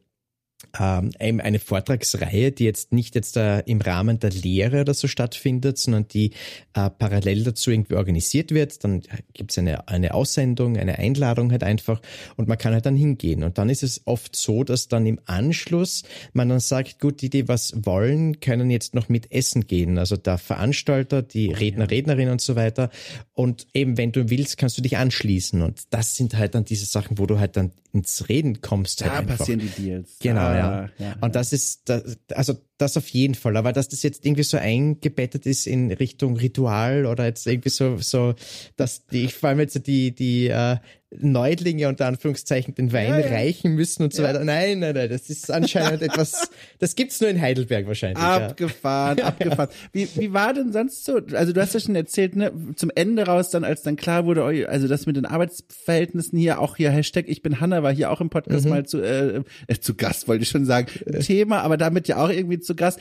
[0.79, 5.79] ähm, eine Vortragsreihe, die jetzt nicht jetzt äh, im Rahmen der Lehre oder so stattfindet,
[5.79, 6.33] sondern die
[6.75, 8.83] äh, parallel dazu irgendwie organisiert wird.
[8.85, 9.03] Dann
[9.35, 12.01] gibt es eine, eine Aussendung, eine Einladung halt einfach
[12.37, 13.45] und man kann halt dann hingehen.
[13.45, 16.03] Und dann ist es oft so, dass dann im Anschluss
[16.33, 19.97] man dann sagt, gut, die, die was wollen, können jetzt noch mit essen gehen.
[19.97, 22.91] Also der Veranstalter, die Redner, Rednerin und so weiter.
[23.33, 25.63] Und eben, wenn du willst, kannst du dich anschließen.
[25.63, 29.03] Und das sind halt dann diese Sachen, wo du halt dann ins Reden kommst.
[29.03, 29.39] Halt da einfach.
[29.39, 30.17] passieren die Deals.
[30.21, 30.89] Genau, ah, ja.
[30.99, 31.17] ja.
[31.21, 33.57] Und das ist, das, also das auf jeden Fall.
[33.57, 37.99] Aber dass das jetzt irgendwie so eingebettet ist in Richtung Ritual oder jetzt irgendwie so,
[37.99, 38.35] so,
[38.77, 40.77] dass die, ich vor allem jetzt die, die äh,
[41.11, 43.27] Neudlinge unter Anführungszeichen den Wein ja, ja.
[43.29, 44.29] reichen müssen und so ja.
[44.29, 44.45] weiter.
[44.45, 46.51] Nein, nein, nein, das ist anscheinend etwas,
[46.81, 48.23] das gibt's nur in Heidelberg wahrscheinlich.
[48.23, 49.71] Abgefahren, abgefahren.
[49.93, 51.21] Wie, wie war denn sonst so?
[51.33, 54.69] Also du hast ja schon erzählt, ne, zum Ende raus dann, als dann klar wurde,
[54.69, 58.21] also das mit den Arbeitsverhältnissen hier, auch hier Hashtag ich bin Hanna war hier auch
[58.21, 58.71] im Podcast mhm.
[58.71, 60.89] mal zu, äh, äh, zu Gast, wollte ich schon sagen,
[61.21, 63.01] Thema, aber damit ja auch irgendwie zu Gast.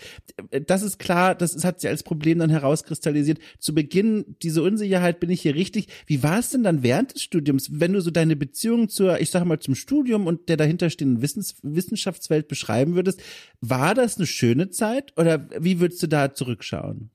[0.65, 3.37] Das ist klar, das hat sich als Problem dann herauskristallisiert.
[3.59, 5.87] Zu Beginn, diese Unsicherheit, bin ich hier richtig.
[6.07, 9.29] Wie war es denn dann während des Studiums, wenn du so deine Beziehung zur, ich
[9.29, 13.21] sag mal, zum Studium und der dahinterstehenden Wissens Wissenschaftswelt beschreiben würdest?
[13.61, 17.11] War das eine schöne Zeit oder wie würdest du da zurückschauen?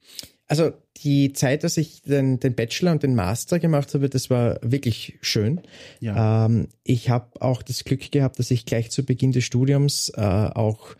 [0.52, 4.58] Also die Zeit, dass ich den, den Bachelor und den Master gemacht habe, das war
[4.62, 5.62] wirklich schön.
[6.00, 6.44] Ja.
[6.44, 10.20] Ähm, ich habe auch das Glück gehabt, dass ich gleich zu Beginn des Studiums äh,
[10.20, 10.94] auch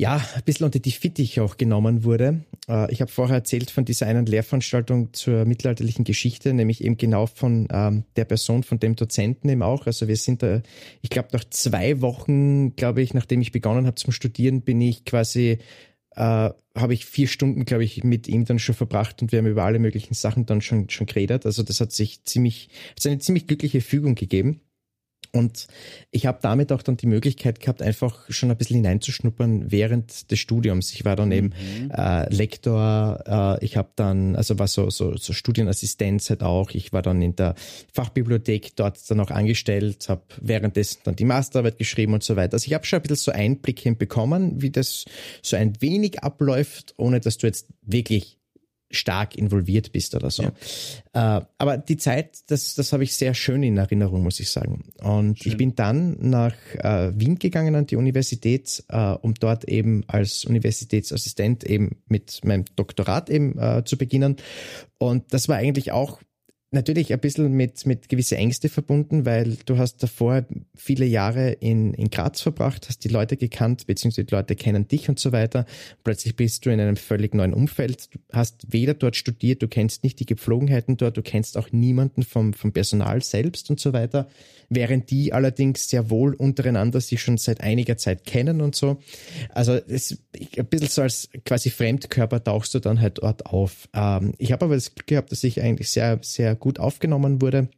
[0.00, 2.42] ja, ein bisschen unter die Fittich auch genommen wurde.
[2.66, 7.26] Äh, ich habe vorher erzählt von dieser einen Lehrveranstaltung zur mittelalterlichen Geschichte, nämlich eben genau
[7.26, 9.86] von ähm, der Person, von dem Dozenten eben auch.
[9.86, 10.62] Also wir sind da,
[11.02, 15.04] ich glaube, nach zwei Wochen, glaube ich, nachdem ich begonnen habe zum Studieren, bin ich
[15.04, 15.58] quasi
[16.16, 19.46] äh, habe ich vier Stunden, glaube ich, mit ihm dann schon verbracht und wir haben
[19.48, 21.44] über alle möglichen Sachen dann schon, schon geredet.
[21.44, 24.62] Also das hat sich ziemlich, hat eine ziemlich glückliche Fügung gegeben.
[25.32, 25.68] Und
[26.10, 30.38] ich habe damit auch dann die Möglichkeit gehabt, einfach schon ein bisschen hineinzuschnuppern während des
[30.40, 30.92] Studiums.
[30.92, 31.90] Ich war dann eben mhm.
[31.90, 36.70] äh, Lektor, äh, ich habe dann, also war so, so, so Studienassistenz halt auch.
[36.72, 37.54] Ich war dann in der
[37.92, 42.54] Fachbibliothek dort dann auch angestellt, habe währenddessen dann die Masterarbeit geschrieben und so weiter.
[42.54, 45.04] Also ich habe schon ein bisschen so Einblicke bekommen, wie das
[45.42, 48.39] so ein wenig abläuft, ohne dass du jetzt wirklich
[48.90, 50.44] stark involviert bist oder so.
[51.14, 51.38] Ja.
[51.38, 54.84] Äh, aber die Zeit, das, das habe ich sehr schön in Erinnerung, muss ich sagen.
[55.02, 55.52] Und schön.
[55.52, 60.44] ich bin dann nach äh, Wien gegangen an die Universität, äh, um dort eben als
[60.44, 64.36] Universitätsassistent eben mit meinem Doktorat eben zu beginnen.
[64.98, 66.20] Und das war eigentlich auch
[66.72, 70.44] natürlich ein bisschen mit, mit gewisse Ängste verbunden, weil du hast davor
[70.74, 75.08] viele Jahre in, in Graz verbracht, hast die Leute gekannt, beziehungsweise die Leute kennen dich
[75.08, 75.66] und so weiter.
[76.04, 78.14] Plötzlich bist du in einem völlig neuen Umfeld.
[78.14, 82.22] Du hast weder dort studiert, du kennst nicht die Gepflogenheiten dort, du kennst auch niemanden
[82.22, 84.28] vom, vom Personal selbst und so weiter
[84.70, 88.98] während die allerdings sehr wohl untereinander sich schon seit einiger Zeit kennen und so.
[89.50, 90.16] Also es,
[90.56, 93.88] ein bisschen so als quasi Fremdkörper tauchst du dann halt dort auf.
[93.92, 97.68] Ähm, ich habe aber das Glück gehabt, dass ich eigentlich sehr, sehr gut aufgenommen wurde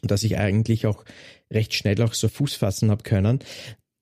[0.00, 1.04] und dass ich eigentlich auch
[1.52, 3.40] recht schnell auch so Fuß fassen habe können.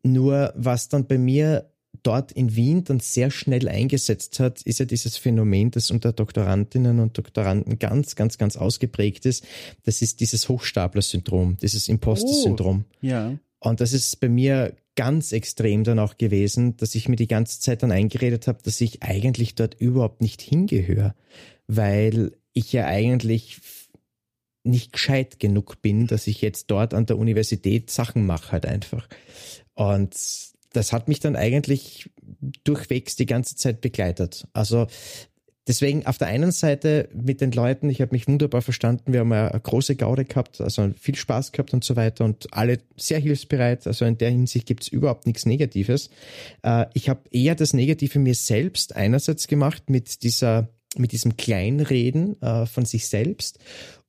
[0.03, 1.70] Nur was dann bei mir
[2.03, 7.01] dort in Wien dann sehr schnell eingesetzt hat, ist ja dieses Phänomen, das unter Doktorandinnen
[7.01, 9.47] und Doktoranden ganz, ganz, ganz ausgeprägt ist.
[9.85, 12.85] Das ist dieses Hochstapler-Syndrom, dieses Imposter-Syndrom.
[12.89, 13.39] Oh, ja.
[13.59, 17.61] Und das ist bei mir ganz extrem dann auch gewesen, dass ich mir die ganze
[17.61, 21.15] Zeit dann eingeredet habe, dass ich eigentlich dort überhaupt nicht hingehöre,
[21.67, 23.61] weil ich ja eigentlich
[24.63, 29.09] nicht gescheit genug bin, dass ich jetzt dort an der Universität Sachen mache halt einfach.
[29.75, 30.15] Und
[30.73, 32.11] das hat mich dann eigentlich
[32.65, 34.47] durchwegs die ganze Zeit begleitet.
[34.53, 34.87] Also
[35.67, 39.33] deswegen auf der einen Seite mit den Leuten, ich habe mich wunderbar verstanden, wir haben
[39.33, 43.87] eine große Gaude gehabt, also viel Spaß gehabt und so weiter und alle sehr hilfsbereit.
[43.87, 46.11] Also in der Hinsicht gibt es überhaupt nichts Negatives.
[46.63, 52.41] Äh, ich habe eher das Negative mir selbst einerseits gemacht mit dieser mit diesem Kleinreden
[52.43, 53.61] äh, von sich selbst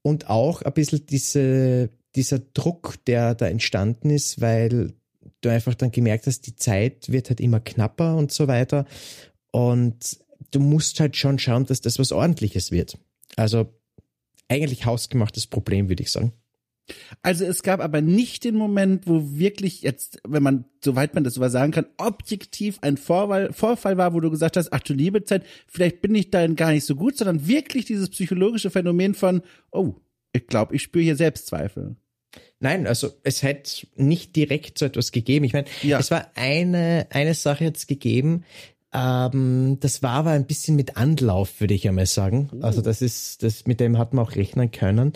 [0.02, 4.94] und auch ein bisschen diese, dieser Druck, der da entstanden ist, weil
[5.42, 8.86] du einfach dann gemerkt hast, die Zeit wird halt immer knapper und so weiter.
[9.52, 10.20] Und
[10.52, 12.98] du musst halt schon schauen, dass das was ordentliches wird.
[13.36, 13.74] Also
[14.48, 16.34] eigentlich hausgemachtes Problem, würde ich sagen.
[17.22, 21.36] Also es gab aber nicht den Moment, wo wirklich jetzt, wenn man, soweit man das
[21.36, 25.24] so sagen kann, objektiv ein Vorfall, Vorfall war, wo du gesagt hast, ach du liebe
[25.24, 29.42] Zeit, vielleicht bin ich da gar nicht so gut, sondern wirklich dieses psychologische Phänomen von,
[29.72, 29.96] oh,
[30.34, 31.96] ich glaube, ich spüre hier Selbstzweifel.
[32.62, 35.46] Nein, also es hätte nicht direkt so etwas gegeben.
[35.46, 36.00] Ich meine, ja.
[36.00, 38.46] es war eine, eine Sache jetzt gegeben,
[38.94, 42.50] ähm, das war aber ein bisschen mit Anlauf, würde ich einmal sagen.
[42.54, 42.66] Oh.
[42.66, 45.14] Also das ist, das mit dem hat man auch rechnen können.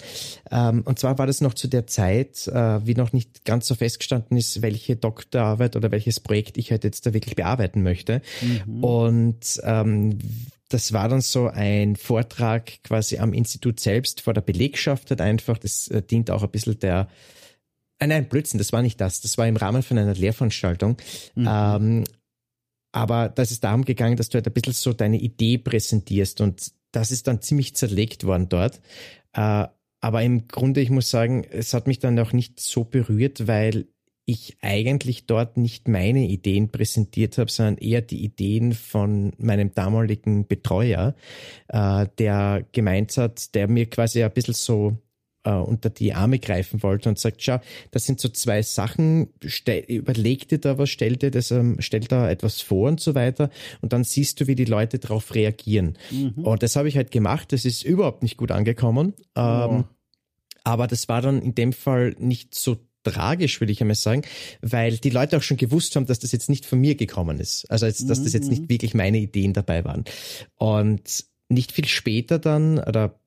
[0.49, 3.75] Ähm, und zwar war das noch zu der Zeit, äh, wie noch nicht ganz so
[3.75, 8.21] festgestanden ist, welche Doktorarbeit oder welches Projekt ich halt jetzt da wirklich bearbeiten möchte.
[8.41, 8.83] Mhm.
[8.83, 10.19] Und ähm,
[10.69, 15.57] das war dann so ein Vortrag quasi am Institut selbst vor der Belegschaft halt einfach.
[15.57, 17.09] Das äh, dient auch ein bisschen der
[17.99, 19.21] äh, Nein, Blödsinn, das war nicht das.
[19.21, 20.97] Das war im Rahmen von einer Lehrveranstaltung.
[21.35, 21.47] Mhm.
[21.49, 22.03] Ähm,
[22.91, 26.71] aber das ist darum gegangen, dass du halt ein bisschen so deine Idee präsentierst und
[26.91, 28.81] das ist dann ziemlich zerlegt worden dort.
[29.33, 29.67] Äh,
[29.99, 33.87] aber im Grunde, ich muss sagen, es hat mich dann auch nicht so berührt, weil
[34.25, 40.47] ich eigentlich dort nicht meine Ideen präsentiert habe, sondern eher die Ideen von meinem damaligen
[40.47, 41.15] Betreuer,
[41.67, 44.97] äh, der gemeint hat, der mir quasi ein bisschen so
[45.45, 47.59] äh, unter die Arme greifen wollte und sagt, schau,
[47.91, 52.01] das sind so zwei Sachen, stell, überleg dir da was, stell dir das, ähm, stell
[52.01, 53.49] da etwas vor und so weiter
[53.81, 55.97] und dann siehst du, wie die Leute darauf reagieren.
[56.11, 56.43] Mhm.
[56.43, 59.13] Und das habe ich halt gemacht, das ist überhaupt nicht gut angekommen.
[59.35, 59.83] Ähm, oh.
[60.63, 64.23] Aber das war dann in dem Fall nicht so tragisch, würde ich einmal sagen,
[64.61, 67.69] weil die Leute auch schon gewusst haben, dass das jetzt nicht von mir gekommen ist.
[67.69, 68.69] Also jetzt, dass das jetzt nicht mhm.
[68.69, 70.05] wirklich meine Ideen dabei waren.
[70.55, 73.19] Und nicht viel später dann, oder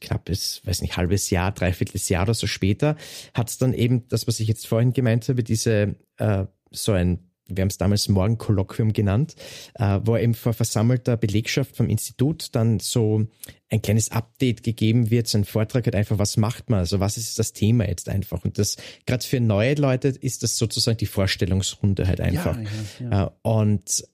[0.00, 2.96] knappes, weiß nicht, halbes Jahr, dreiviertel Jahr oder so später,
[3.34, 7.26] hat es dann eben das, was ich jetzt vorhin gemeint habe, diese äh, so ein
[7.48, 9.34] wir haben es damals Morgenkolloquium genannt,
[9.74, 13.26] äh, wo eben vor versammelter Belegschaft vom Institut dann so
[13.68, 17.16] ein kleines Update gegeben wird, so ein Vortrag halt einfach, was macht man, also was
[17.16, 18.44] ist das Thema jetzt einfach.
[18.44, 18.76] Und das,
[19.06, 22.56] gerade für neue Leute ist das sozusagen die Vorstellungsrunde halt einfach.
[22.56, 22.64] Ja,
[23.00, 23.26] ja, ja.
[23.26, 24.04] Äh, und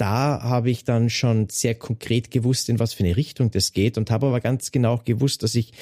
[0.00, 3.98] da habe ich dann schon sehr konkret gewusst, in was für eine Richtung das geht
[3.98, 5.72] und habe aber ganz genau gewusst, dass ich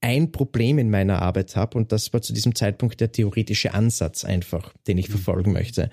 [0.00, 4.24] ein Problem in meiner Arbeit habe und das war zu diesem Zeitpunkt der theoretische Ansatz
[4.24, 5.12] einfach, den ich mhm.
[5.12, 5.90] verfolgen möchte.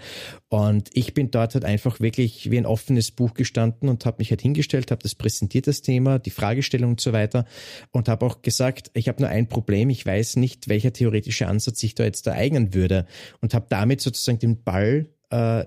[0.48, 4.30] Und ich bin dort halt einfach wirklich wie ein offenes Buch gestanden und habe mich
[4.30, 7.46] halt hingestellt, habe das präsentiert, das Thema, die Fragestellung und so weiter
[7.92, 11.80] und habe auch gesagt, ich habe nur ein Problem, ich weiß nicht, welcher theoretische Ansatz
[11.80, 13.08] sich da jetzt ereignen würde
[13.42, 15.66] und habe damit sozusagen den Ball äh,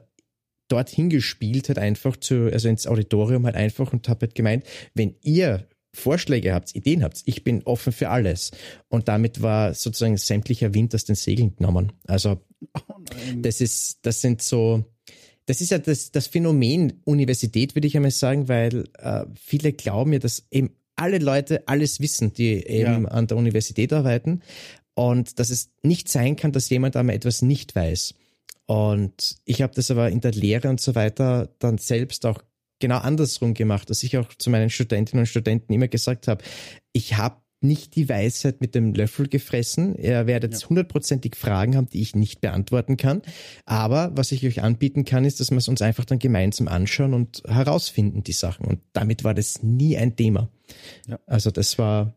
[0.68, 4.64] dorthin gespielt, halt einfach zu, also ins Auditorium halt einfach und habe halt gemeint,
[4.94, 8.52] wenn ihr Vorschläge habt, Ideen habt, ich bin offen für alles.
[8.88, 11.92] Und damit war sozusagen sämtlicher Wind aus den Segeln genommen.
[12.06, 12.40] Also
[12.74, 12.94] oh
[13.36, 14.84] das ist, das sind so,
[15.46, 20.12] das ist ja das, das Phänomen Universität, würde ich einmal sagen, weil äh, viele glauben
[20.12, 23.08] ja, dass eben alle Leute alles wissen, die eben ja.
[23.08, 24.42] an der Universität arbeiten.
[24.94, 28.14] Und dass es nicht sein kann, dass jemand einmal etwas nicht weiß.
[28.68, 32.42] Und ich habe das aber in der Lehre und so weiter dann selbst auch
[32.78, 36.44] genau andersrum gemacht, dass ich auch zu meinen Studentinnen und Studenten immer gesagt habe,
[36.92, 39.96] ich habe nicht die Weisheit mit dem Löffel gefressen.
[39.96, 41.40] Ihr werdet hundertprozentig ja.
[41.40, 43.22] Fragen haben, die ich nicht beantworten kann.
[43.64, 47.14] Aber was ich euch anbieten kann, ist, dass wir es uns einfach dann gemeinsam anschauen
[47.14, 48.66] und herausfinden, die Sachen.
[48.66, 50.50] Und damit war das nie ein Thema.
[51.06, 51.18] Ja.
[51.26, 52.14] Also das war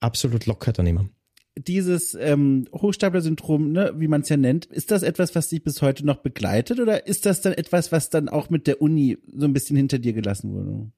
[0.00, 1.08] absolut locker dann immer
[1.56, 5.82] dieses ähm, Hochstapler-Syndrom, ne, wie man es ja nennt, ist das etwas, was dich bis
[5.82, 9.46] heute noch begleitet oder ist das dann etwas, was dann auch mit der Uni so
[9.46, 10.92] ein bisschen hinter dir gelassen wurde?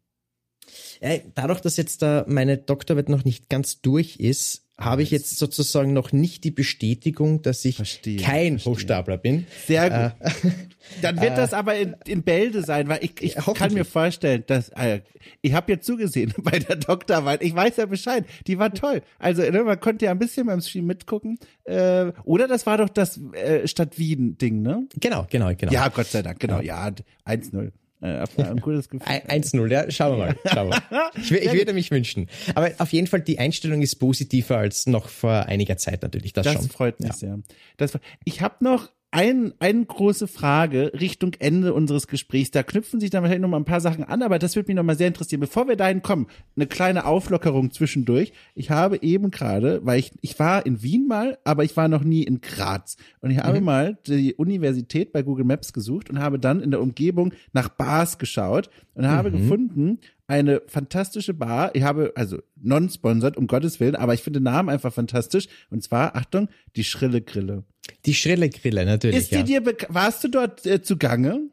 [1.01, 5.39] Ja, dadurch, dass jetzt da meine Doktorarbeit noch nicht ganz durch ist, habe ich jetzt
[5.39, 8.73] sozusagen noch nicht die Bestätigung, dass ich verstehe, kein verstehe.
[8.73, 9.47] Hochstapler bin.
[9.67, 10.29] Sehr gut.
[10.31, 10.51] Äh,
[11.03, 14.45] Dann wird äh, das aber in, in Bälde sein, weil ich, ich kann mir vorstellen,
[14.47, 15.01] dass äh,
[15.43, 17.43] ich habe ja zugesehen bei der Doktorarbeit.
[17.43, 18.25] Ich weiß ja Bescheid.
[18.47, 19.03] Die war toll.
[19.19, 21.39] Also ne, man konnte ja ein bisschen beim Stream mitgucken.
[21.65, 24.87] Äh, oder das war doch das äh, Stadt Wien Ding, ne?
[25.01, 25.73] Genau, genau, genau.
[25.73, 26.39] Ja, Gott sei Dank.
[26.39, 26.61] Genau.
[26.61, 26.91] Ja,
[27.27, 27.73] 1-0.
[28.01, 29.07] Äh, ein gutes Gefühl.
[29.07, 30.37] 1-0, ja, schauen wir mal.
[30.45, 31.11] Schauen wir.
[31.17, 32.29] Ich, ich würde mich wünschen.
[32.55, 36.33] Aber auf jeden Fall, die Einstellung ist positiver als noch vor einiger Zeit natürlich.
[36.33, 36.69] Das, das schon.
[36.69, 37.15] freut mich ja.
[37.15, 37.39] sehr.
[37.77, 42.51] Das, ich habe noch ein, eine große Frage Richtung Ende unseres Gesprächs.
[42.51, 44.77] Da knüpfen sich dann wahrscheinlich noch mal ein paar Sachen an, aber das würde mich
[44.77, 45.41] noch mal sehr interessieren.
[45.41, 48.33] Bevor wir dahin kommen, eine kleine Auflockerung zwischendurch.
[48.55, 52.05] Ich habe eben gerade, weil ich, ich war in Wien mal, aber ich war noch
[52.05, 52.97] nie in Graz.
[53.21, 53.65] Und ich habe mhm.
[53.65, 58.19] mal die Universität bei Google Maps gesucht und habe dann in der Umgebung nach Bars
[58.19, 59.37] geschaut und habe mhm.
[59.37, 61.71] gefunden, eine fantastische Bar.
[61.75, 65.49] Ich habe, also non-sponsored, um Gottes Willen, aber ich finde den Namen einfach fantastisch.
[65.71, 67.65] Und zwar, Achtung, die Schrille Grille.
[68.07, 69.19] Die Schrille Grille, natürlich.
[69.19, 69.61] Ist die ja.
[69.61, 71.51] dir, warst du dort äh, zugange?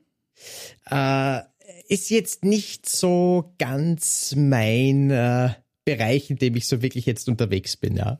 [0.89, 1.39] Äh,
[1.87, 5.49] ist jetzt nicht so ganz mein äh,
[5.85, 8.19] Bereich, in dem ich so wirklich jetzt unterwegs bin, ja.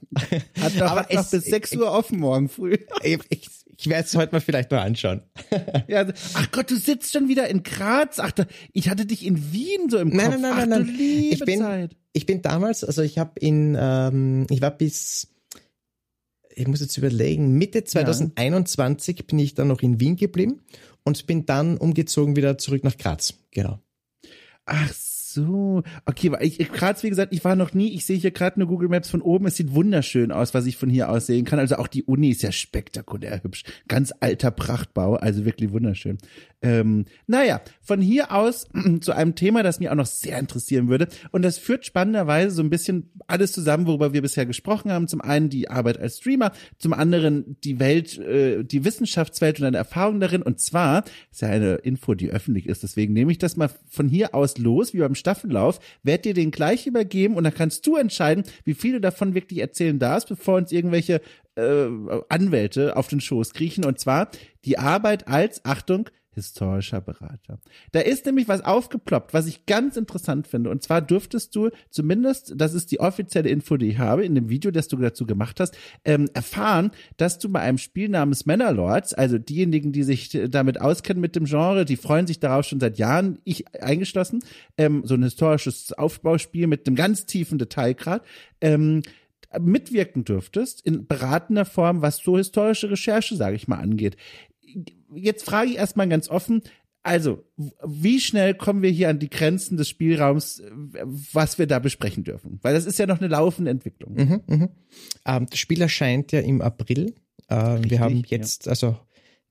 [0.60, 2.78] Hat doch, Aber noch bis 6 Uhr offen morgen früh.
[3.04, 5.22] Ich, ich, ich werde es heute mal vielleicht mal anschauen.
[5.88, 6.06] ja,
[6.36, 8.20] ach Gott, du sitzt schon wieder in Graz.
[8.20, 8.32] Ach,
[8.72, 10.42] ich hatte dich in Wien so im nein, Kopf.
[10.42, 11.28] Nein, nein, ach, nein, nein.
[11.32, 15.35] Ich bin, ich bin damals, also ich habe in, ähm, ich war bis
[16.56, 19.26] ich muss jetzt überlegen, Mitte 2021 ja.
[19.28, 20.62] bin ich dann noch in Wien geblieben
[21.04, 23.36] und bin dann umgezogen wieder zurück nach Graz.
[23.52, 23.80] Genau.
[24.66, 25.84] Ach so.
[26.06, 27.90] Okay, ich, ich Graz, wie gesagt, ich war noch nie.
[27.90, 29.46] Ich sehe hier gerade eine Google Maps von oben.
[29.46, 31.60] Es sieht wunderschön aus, was ich von hier aus sehen kann.
[31.60, 33.64] Also auch die Uni ist ja spektakulär hübsch.
[33.88, 36.18] Ganz alter Prachtbau, also wirklich wunderschön.
[36.66, 38.68] Ähm, naja, von hier aus
[39.02, 41.08] zu einem Thema, das mich auch noch sehr interessieren würde.
[41.32, 45.08] Und das führt spannenderweise so ein bisschen alles zusammen, worüber wir bisher gesprochen haben.
[45.08, 49.78] Zum einen die Arbeit als Streamer, zum anderen die Welt, äh, die Wissenschaftswelt und eine
[49.78, 50.42] Erfahrung darin.
[50.42, 52.82] Und zwar ist ja eine Info, die öffentlich ist.
[52.82, 56.50] Deswegen nehme ich das mal von hier aus los, wie beim Staffellauf, werde dir den
[56.50, 60.56] gleich übergeben und dann kannst du entscheiden, wie viel du davon wirklich erzählen darfst, bevor
[60.56, 61.22] uns irgendwelche
[61.56, 61.88] äh,
[62.30, 63.86] Anwälte auf den Schoß kriechen.
[63.86, 64.30] Und zwar
[64.66, 67.60] die Arbeit als, Achtung, historischer Berater.
[67.92, 70.70] Da ist nämlich was aufgeploppt, was ich ganz interessant finde.
[70.70, 74.50] Und zwar dürftest du zumindest, das ist die offizielle Info, die ich habe, in dem
[74.50, 79.14] Video, das du dazu gemacht hast, ähm, erfahren, dass du bei einem Spiel namens Mannerlords,
[79.14, 82.98] also diejenigen, die sich damit auskennen mit dem Genre, die freuen sich darauf schon seit
[82.98, 84.44] Jahren, ich eingeschlossen,
[84.78, 88.24] ähm, so ein historisches Aufbauspiel mit einem ganz tiefen Detailgrad,
[88.62, 89.02] ähm,
[89.60, 94.18] mitwirken dürftest in beratender Form, was so historische Recherche, sage ich mal, angeht.
[95.14, 96.62] Jetzt frage ich erstmal ganz offen,
[97.06, 97.44] also,
[97.86, 100.64] wie schnell kommen wir hier an die Grenzen des Spielraums,
[101.32, 102.58] was wir da besprechen dürfen?
[102.64, 104.16] Weil das ist ja noch eine laufende Entwicklung.
[104.16, 104.70] Mhm, mh.
[105.28, 107.14] ähm, das Spiel erscheint ja im April.
[107.48, 108.72] Äh, wir haben jetzt, ja.
[108.72, 108.98] also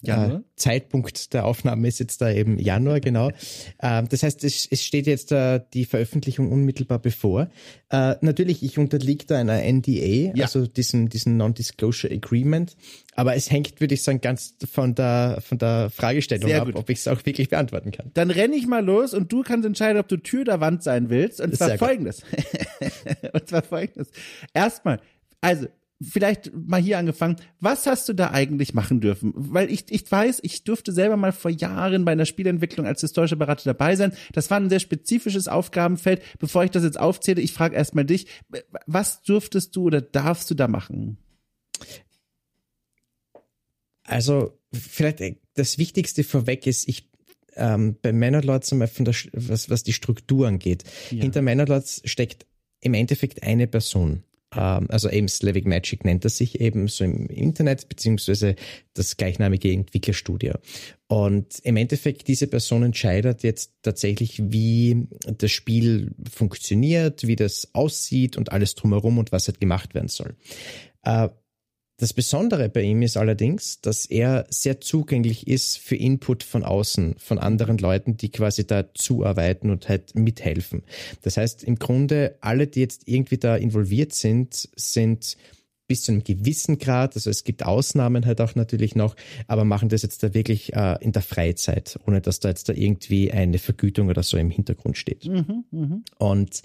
[0.06, 0.40] Januar?
[0.40, 3.30] Äh, Zeitpunkt der Aufnahme ist jetzt da eben Januar, genau.
[3.78, 7.50] Äh, das heißt, es, steht jetzt äh, die Veröffentlichung unmittelbar bevor.
[7.90, 10.44] Äh, natürlich, ich unterliege da einer NDA, ja.
[10.44, 12.76] also diesen, diesen Non-Disclosure Agreement.
[13.14, 16.76] Aber es hängt, würde ich sagen, ganz von der, von der Fragestellung Sehr ab, gut.
[16.76, 18.10] ob ich es auch wirklich beantworten kann.
[18.14, 21.10] Dann renne ich mal los und du kannst entscheiden, ob du Tür oder Wand sein
[21.10, 21.40] willst.
[21.40, 22.22] Und zwar folgendes.
[23.32, 24.10] und zwar folgendes.
[24.52, 25.00] Erstmal,
[25.40, 25.66] also
[26.10, 27.36] vielleicht mal hier angefangen.
[27.60, 29.32] Was hast du da eigentlich machen dürfen?
[29.34, 33.36] Weil ich, ich weiß, ich durfte selber mal vor Jahren bei einer Spielentwicklung als historischer
[33.36, 34.12] Berater dabei sein.
[34.32, 36.22] Das war ein sehr spezifisches Aufgabenfeld.
[36.38, 38.26] Bevor ich das jetzt aufzähle, ich frage erstmal dich,
[38.86, 41.18] was durftest du oder darfst du da machen?
[44.04, 47.10] Also, vielleicht äh, das Wichtigste vorweg ist, ich
[47.56, 50.84] ähm, bei Beispiel, was, was die Struktur angeht.
[51.10, 51.22] Ja.
[51.22, 52.46] Hinter Manor steckt
[52.80, 54.24] im Endeffekt eine Person.
[54.56, 58.56] Ähm, also eben Slavic Magic nennt er sich eben so im Internet, beziehungsweise
[58.94, 60.54] das gleichnamige Entwicklerstudio.
[61.06, 68.36] Und im Endeffekt, diese Person entscheidet jetzt tatsächlich, wie das Spiel funktioniert, wie das aussieht
[68.36, 70.34] und alles drumherum und was halt gemacht werden soll.
[71.96, 77.14] Das Besondere bei ihm ist allerdings, dass er sehr zugänglich ist für Input von außen,
[77.18, 80.82] von anderen Leuten, die quasi da zuarbeiten und halt mithelfen.
[81.22, 85.36] Das heißt, im Grunde alle, die jetzt irgendwie da involviert sind, sind
[85.86, 89.14] bis zu einem gewissen Grad, also es gibt Ausnahmen halt auch natürlich noch,
[89.46, 92.72] aber machen das jetzt da wirklich äh, in der Freizeit, ohne dass da jetzt da
[92.72, 95.26] irgendwie eine Vergütung oder so im Hintergrund steht.
[95.26, 96.00] Mhm, mh.
[96.18, 96.62] Und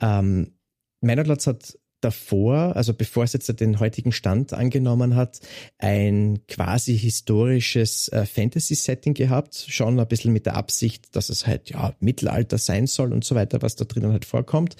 [0.00, 0.54] ähm,
[1.02, 5.40] Meinerlatz hat davor, also bevor es jetzt den heutigen Stand angenommen hat,
[5.78, 11.70] ein quasi historisches äh, Fantasy-Setting gehabt, schon ein bisschen mit der Absicht, dass es halt
[11.70, 14.76] ja Mittelalter sein soll und so weiter, was da drinnen halt vorkommt.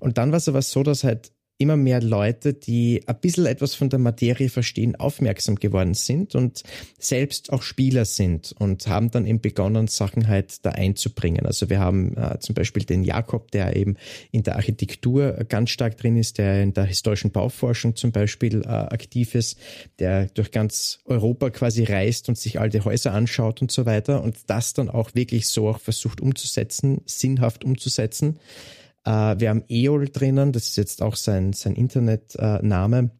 [0.00, 3.74] Und dann war es aber so, dass halt immer mehr Leute, die ein bisschen etwas
[3.74, 6.64] von der Materie verstehen, aufmerksam geworden sind und
[6.98, 11.46] selbst auch Spieler sind und haben dann eben begonnen, Sachen halt da einzubringen.
[11.46, 13.96] Also wir haben äh, zum Beispiel den Jakob, der eben
[14.32, 18.68] in der Architektur ganz stark drin ist, der in der historischen Bauforschung zum Beispiel äh,
[18.68, 19.58] aktiv ist,
[20.00, 24.36] der durch ganz Europa quasi reist und sich alte Häuser anschaut und so weiter und
[24.48, 28.40] das dann auch wirklich so auch versucht umzusetzen, sinnhaft umzusetzen.
[29.04, 33.10] Äh, wir haben EOL drinnen, das ist jetzt auch sein, sein Internetname.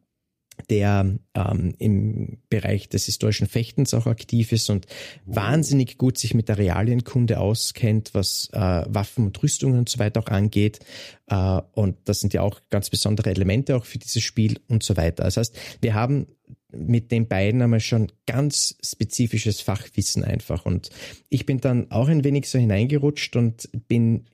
[0.69, 4.85] Der ähm, im Bereich des historischen Fechtens auch aktiv ist und
[5.25, 10.21] wahnsinnig gut sich mit der Realienkunde auskennt, was äh, Waffen und Rüstungen und so weiter
[10.21, 10.79] auch angeht.
[11.27, 14.95] Äh, und das sind ja auch ganz besondere Elemente auch für dieses Spiel und so
[14.95, 15.25] weiter.
[15.25, 16.27] Das heißt, wir haben
[16.71, 20.65] mit den beiden einmal schon ganz spezifisches Fachwissen einfach.
[20.65, 20.89] Und
[21.29, 24.25] ich bin dann auch ein wenig so hineingerutscht und bin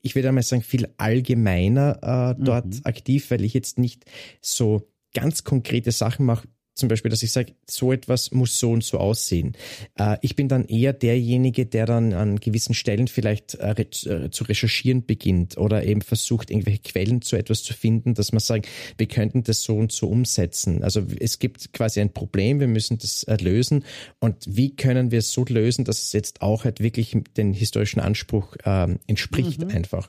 [0.00, 2.80] ich würde einmal sagen, viel allgemeiner äh, dort mhm.
[2.84, 4.04] aktiv, weil ich jetzt nicht
[4.40, 6.48] so ganz konkrete Sachen mache,
[6.78, 9.56] zum Beispiel, dass ich sage, so etwas muss so und so aussehen.
[9.98, 14.44] Äh, ich bin dann eher derjenige, der dann an gewissen Stellen vielleicht äh, äh, zu
[14.44, 19.06] recherchieren beginnt oder eben versucht, irgendwelche Quellen zu etwas zu finden, dass man sagt, wir
[19.06, 20.84] könnten das so und so umsetzen.
[20.84, 23.84] Also es gibt quasi ein Problem, wir müssen das lösen
[24.20, 28.00] und wie können wir es so lösen, dass es jetzt auch halt wirklich den historischen
[28.00, 29.70] Anspruch ähm, entspricht mhm.
[29.70, 30.08] einfach.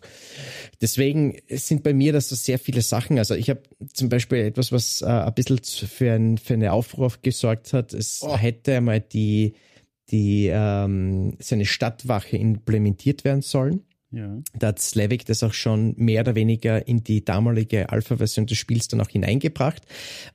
[0.81, 3.17] Deswegen sind bei mir das so sehr viele Sachen.
[3.17, 3.61] Also ich habe
[3.93, 7.93] zum Beispiel etwas, was äh, ein bisschen für ein, für eine Aufruf gesorgt hat.
[7.93, 8.37] Es oh.
[8.37, 9.53] hätte einmal die,
[10.09, 13.83] die ähm, seine Stadtwache implementiert werden sollen.
[14.11, 14.41] Ja.
[14.57, 18.87] Da hat Slavic das auch schon mehr oder weniger in die damalige Alpha-Version des Spiels
[18.87, 19.83] dann auch hineingebracht.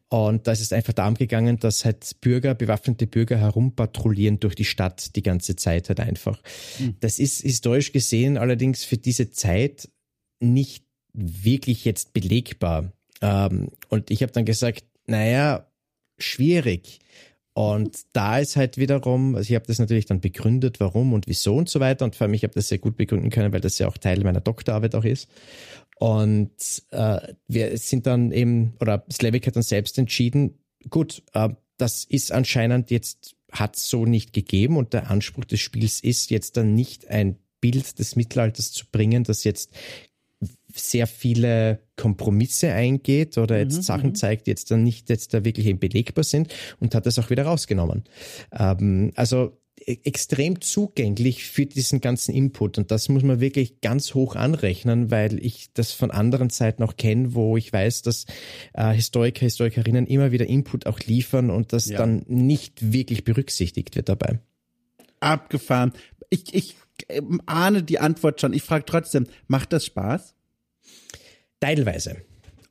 [0.09, 4.65] Und da ist es einfach darum gegangen, dass halt Bürger, bewaffnete Bürger herumpatrouillieren durch die
[4.65, 6.41] Stadt die ganze Zeit halt einfach.
[6.79, 6.95] Mhm.
[7.01, 9.89] Das ist historisch gesehen allerdings für diese Zeit
[10.53, 12.93] nicht wirklich jetzt belegbar.
[13.21, 15.67] Ähm, und ich habe dann gesagt, naja,
[16.19, 17.01] schwierig.
[17.55, 21.55] Und da ist halt wiederum, also ich habe das natürlich dann begründet, warum und wieso
[21.55, 22.05] und so weiter.
[22.05, 24.23] Und vor allem, ich habe das sehr gut begründen können, weil das ja auch Teil
[24.25, 25.29] meiner Doktorarbeit auch ist.
[25.99, 26.51] Und
[26.91, 30.59] äh, wir sind dann eben, oder Slavic hat dann selbst entschieden,
[30.91, 36.01] gut, äh, das ist anscheinend jetzt, hat so nicht gegeben und der Anspruch des Spiels
[36.01, 39.73] ist jetzt dann nicht ein Bild des Mittelalters zu bringen, das jetzt
[40.75, 44.15] sehr viele Kompromisse eingeht oder jetzt mhm, Sachen mhm.
[44.15, 47.45] zeigt, die jetzt dann nicht jetzt da wirklich belegbar sind und hat das auch wieder
[47.45, 48.05] rausgenommen.
[48.53, 49.57] Ähm, also
[49.87, 52.79] e-, extrem zugänglich für diesen ganzen Input.
[52.79, 56.97] Und das muss man wirklich ganz hoch anrechnen, weil ich das von anderen Seiten auch
[56.97, 58.27] kenne, wo ich weiß, dass
[58.73, 61.99] äh, Historiker, Historikerinnen immer wieder Input auch liefern und das ja.
[61.99, 64.41] dann nicht wirklich berücksichtigt wird dabei.
[65.21, 65.93] Abgefahren.
[66.29, 66.75] Ich, ich
[67.09, 68.53] äh, ahne die Antwort schon.
[68.53, 70.35] Ich frage trotzdem, macht das Spaß?
[71.61, 72.17] Teilweise.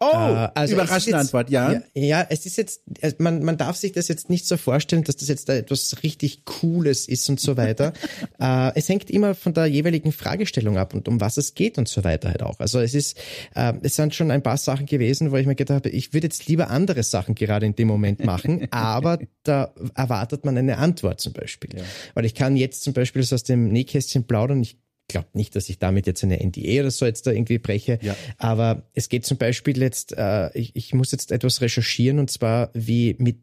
[0.03, 1.73] Oh, äh, also überraschende jetzt, Antwort, ja.
[1.73, 1.81] ja.
[1.93, 2.27] ja.
[2.29, 2.81] es ist jetzt,
[3.19, 6.45] man, man darf sich das jetzt nicht so vorstellen, dass das jetzt da etwas richtig
[6.45, 7.93] Cooles ist und so weiter.
[8.39, 11.87] äh, es hängt immer von der jeweiligen Fragestellung ab und um was es geht und
[11.87, 12.59] so weiter halt auch.
[12.59, 13.17] Also es ist,
[13.55, 16.27] äh, es sind schon ein paar Sachen gewesen, wo ich mir gedacht habe, ich würde
[16.27, 21.21] jetzt lieber andere Sachen gerade in dem Moment machen, aber da erwartet man eine Antwort
[21.21, 21.77] zum Beispiel.
[21.77, 21.83] Ja.
[22.13, 24.77] Weil ich kann jetzt zum Beispiel so aus dem Nähkästchen plaudern, ich
[25.13, 27.99] glaube nicht, dass ich damit jetzt eine NDA oder so jetzt da irgendwie breche.
[28.01, 28.17] Ja.
[28.37, 32.69] Aber es geht zum Beispiel jetzt, äh, ich, ich muss jetzt etwas recherchieren und zwar
[32.73, 33.37] wie mit,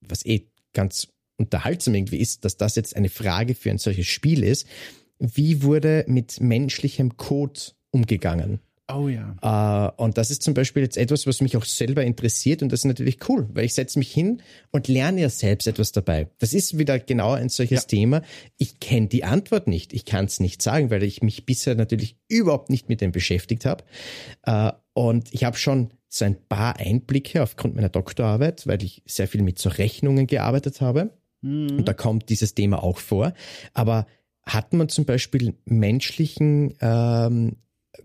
[0.00, 4.42] was eh ganz unterhaltsam irgendwie ist, dass das jetzt eine Frage für ein solches Spiel
[4.42, 4.66] ist.
[5.18, 7.60] Wie wurde mit menschlichem Code
[7.90, 8.60] umgegangen?
[8.90, 9.36] Oh ja.
[9.42, 12.80] Äh, und das ist zum Beispiel jetzt etwas, was mich auch selber interessiert und das
[12.80, 16.28] ist natürlich cool, weil ich setze mich hin und lerne ja selbst etwas dabei.
[16.38, 17.88] Das ist wieder genau ein solches ja.
[17.88, 18.22] Thema.
[18.56, 19.92] Ich kenne die Antwort nicht.
[19.92, 23.66] Ich kann es nicht sagen, weil ich mich bisher natürlich überhaupt nicht mit dem beschäftigt
[23.66, 23.84] habe.
[24.44, 29.28] Äh, und ich habe schon so ein paar Einblicke aufgrund meiner Doktorarbeit, weil ich sehr
[29.28, 31.10] viel mit so Rechnungen gearbeitet habe.
[31.42, 31.78] Mhm.
[31.78, 33.34] Und da kommt dieses Thema auch vor.
[33.74, 34.06] Aber
[34.44, 37.56] hat man zum Beispiel menschlichen ähm,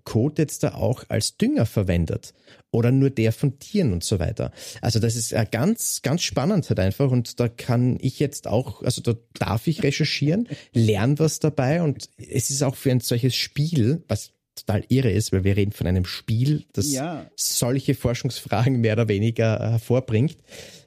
[0.04, 2.34] Code jetzt da auch als Dünger verwendet
[2.72, 4.52] oder nur der von Tieren und so weiter.
[4.82, 9.02] Also das ist ganz, ganz spannend halt einfach und da kann ich jetzt auch, also
[9.02, 14.04] da darf ich recherchieren, lerne was dabei und es ist auch für ein solches Spiel,
[14.08, 17.30] was total irre ist, weil wir reden von einem Spiel, das ja.
[17.36, 20.38] solche Forschungsfragen mehr oder weniger hervorbringt,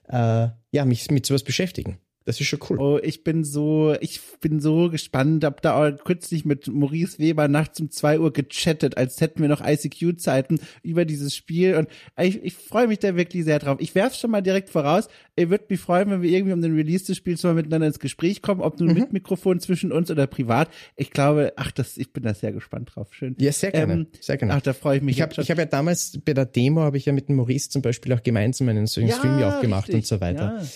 [0.09, 1.99] äh, ja, mich mit sowas beschäftigen.
[2.27, 2.79] Das ist schon cool.
[2.81, 5.45] Oh, ich bin so, ich bin so gespannt.
[5.45, 9.49] Hab da auch kürzlich mit Maurice Weber nachts um zwei Uhr gechattet, als hätten wir
[9.49, 11.77] noch ICQ-Zeiten über dieses Spiel.
[11.77, 11.89] Und
[12.20, 13.79] ich, ich freue mich da wirklich sehr drauf.
[13.79, 15.07] Ich werfe schon mal direkt voraus.
[15.37, 18.01] Ich würde mich freuen, wenn wir irgendwie um den Release des Spiels mal miteinander ins
[18.01, 18.95] Gespräch kommen, ob nun mhm.
[18.95, 20.68] mit Mikrofon zwischen uns oder privat.
[20.97, 23.14] Ich glaube, ach, das, ich bin da sehr gespannt drauf.
[23.14, 23.37] Schön.
[23.39, 23.93] Ja, sehr gerne.
[23.93, 24.55] Ähm, sehr gerne.
[24.55, 25.18] Ach, da freue ich mich.
[25.18, 27.83] Ich habe hab ja damals bei der Demo habe ich ja mit dem Maurice zum
[27.83, 29.95] Beispiel auch gemeinsam einen so ja, Stream ja auch gemacht richtig.
[29.95, 30.59] und so weiter.
[30.59, 30.66] Ja.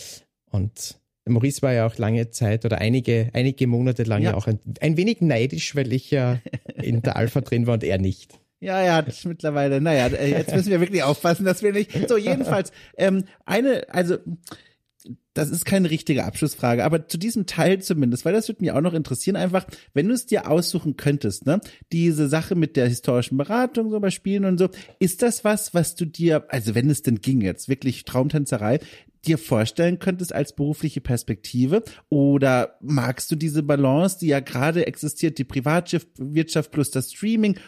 [0.52, 0.99] Und
[1.30, 4.96] Maurice war ja auch lange Zeit oder einige, einige Monate lang ja, auch ein, ein
[4.96, 6.40] wenig neidisch, weil ich ja
[6.74, 8.38] in der Alpha drin war und er nicht.
[8.60, 12.08] Ja, ja, das ist mittlerweile, naja, jetzt müssen wir wirklich aufpassen, dass wir nicht.
[12.08, 14.18] So, jedenfalls, ähm, eine, also
[15.32, 18.80] das ist keine richtige Abschlussfrage, aber zu diesem Teil zumindest, weil das würde mich auch
[18.80, 21.60] noch interessieren, einfach, wenn du es dir aussuchen könntest, ne,
[21.92, 24.68] diese Sache mit der historischen Beratung so bei Spielen und so,
[24.98, 28.80] ist das was, was du dir, also wenn es denn ging jetzt, wirklich Traumtänzerei,
[29.26, 31.82] dir vorstellen könntest als berufliche Perspektive?
[32.08, 37.58] Oder magst du diese Balance, die ja gerade existiert, die Privatwirtschaft plus das Streaming?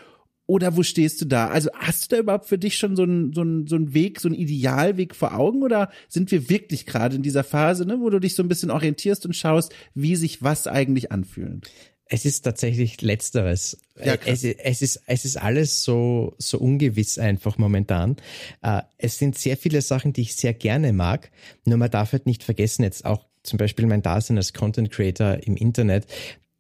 [0.47, 1.49] Oder wo stehst du da?
[1.49, 4.21] Also hast du da überhaupt für dich schon so einen so einen, so einen Weg,
[4.21, 5.63] so einen Idealweg vor Augen?
[5.63, 8.71] Oder sind wir wirklich gerade in dieser Phase, ne, wo du dich so ein bisschen
[8.71, 11.71] orientierst und schaust, wie sich was eigentlich anfühlt?
[12.13, 13.79] Es ist tatsächlich Letzteres.
[14.05, 18.17] Ja, es, es, ist, es ist alles so, so ungewiss einfach momentan.
[18.61, 21.31] Äh, es sind sehr viele Sachen, die ich sehr gerne mag.
[21.65, 25.39] Nur man darf halt nicht vergessen, jetzt auch zum Beispiel mein Dasein als Content Creator
[25.43, 26.07] im Internet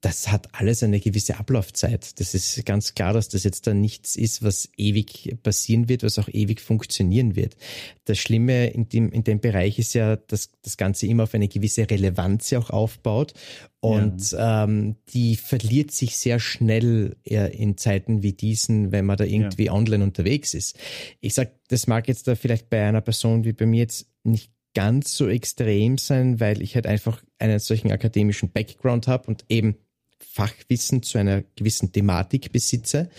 [0.02, 2.18] das hat alles eine gewisse Ablaufzeit.
[2.18, 6.18] Das ist ganz klar, dass das jetzt da nichts ist, was ewig passieren wird, was
[6.18, 7.56] auch ewig funktionieren wird.
[8.04, 11.46] Das Schlimme in dem, in dem Bereich ist ja, dass das Ganze immer auf eine
[11.46, 13.32] gewisse Relevanz ja auch aufbaut.
[13.78, 14.64] Und ja.
[14.64, 19.72] ähm, die verliert sich sehr schnell in Zeiten wie diesen, wenn man da irgendwie ja.
[19.72, 20.76] online unterwegs ist.
[21.20, 24.50] Ich sag, das mag jetzt da vielleicht bei einer Person wie bei mir jetzt nicht
[24.74, 29.76] ganz so extrem sein, weil ich halt einfach einen solchen akademischen Background habe und eben
[30.24, 33.10] Fachwissen zu einer gewissen Thematik besitze.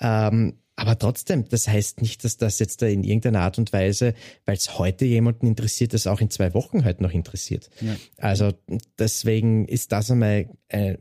[0.00, 4.14] Ähm, aber trotzdem, das heißt nicht, dass das jetzt da in irgendeiner Art und Weise,
[4.44, 7.70] weil es heute jemanden interessiert, das auch in zwei Wochen halt noch interessiert.
[7.80, 7.96] Ja.
[8.18, 8.52] Also
[8.98, 10.98] deswegen ist das einmal, äh,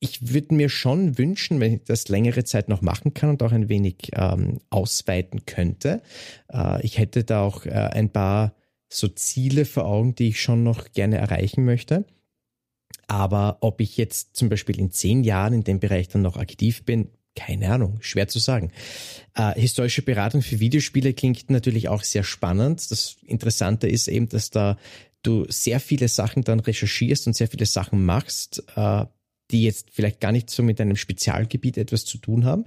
[0.00, 3.52] ich würde mir schon wünschen, wenn ich das längere Zeit noch machen kann und auch
[3.52, 6.00] ein wenig ähm, ausweiten könnte.
[6.50, 8.54] Äh, ich hätte da auch äh, ein paar
[8.88, 12.06] so Ziele vor Augen, die ich schon noch gerne erreichen möchte.
[13.10, 16.84] Aber ob ich jetzt zum Beispiel in zehn Jahren in dem Bereich dann noch aktiv
[16.84, 18.70] bin, keine Ahnung, schwer zu sagen.
[19.34, 22.88] Äh, historische Beratung für Videospiele klingt natürlich auch sehr spannend.
[22.88, 24.78] Das Interessante ist eben, dass da
[25.24, 29.06] du sehr viele Sachen dann recherchierst und sehr viele Sachen machst, äh,
[29.50, 32.66] die jetzt vielleicht gar nicht so mit einem Spezialgebiet etwas zu tun haben,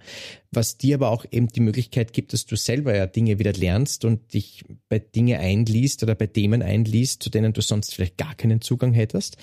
[0.51, 4.03] was dir aber auch eben die Möglichkeit gibt, dass du selber ja Dinge wieder lernst
[4.03, 8.35] und dich bei Dinge einliest oder bei Themen einliest, zu denen du sonst vielleicht gar
[8.35, 9.37] keinen Zugang hättest.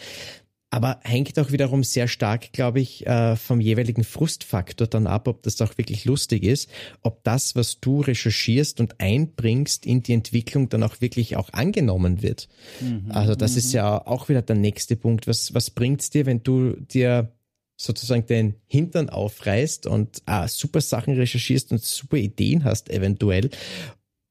[0.70, 5.42] Aber hängt auch wiederum sehr stark, glaube ich, äh, vom jeweiligen Frustfaktor dann ab, ob
[5.42, 6.70] das auch wirklich lustig ist,
[7.02, 12.22] ob das, was du recherchierst und einbringst in die Entwicklung, dann auch wirklich auch angenommen
[12.22, 12.48] wird.
[12.80, 13.76] Mhm, also das ist mhm.
[13.76, 15.26] ja auch wieder der nächste Punkt.
[15.26, 17.32] Was, was bringt's dir, wenn du dir
[17.76, 23.50] sozusagen den Hintern aufreißt und ah, super Sachen recherchierst und super Ideen hast eventuell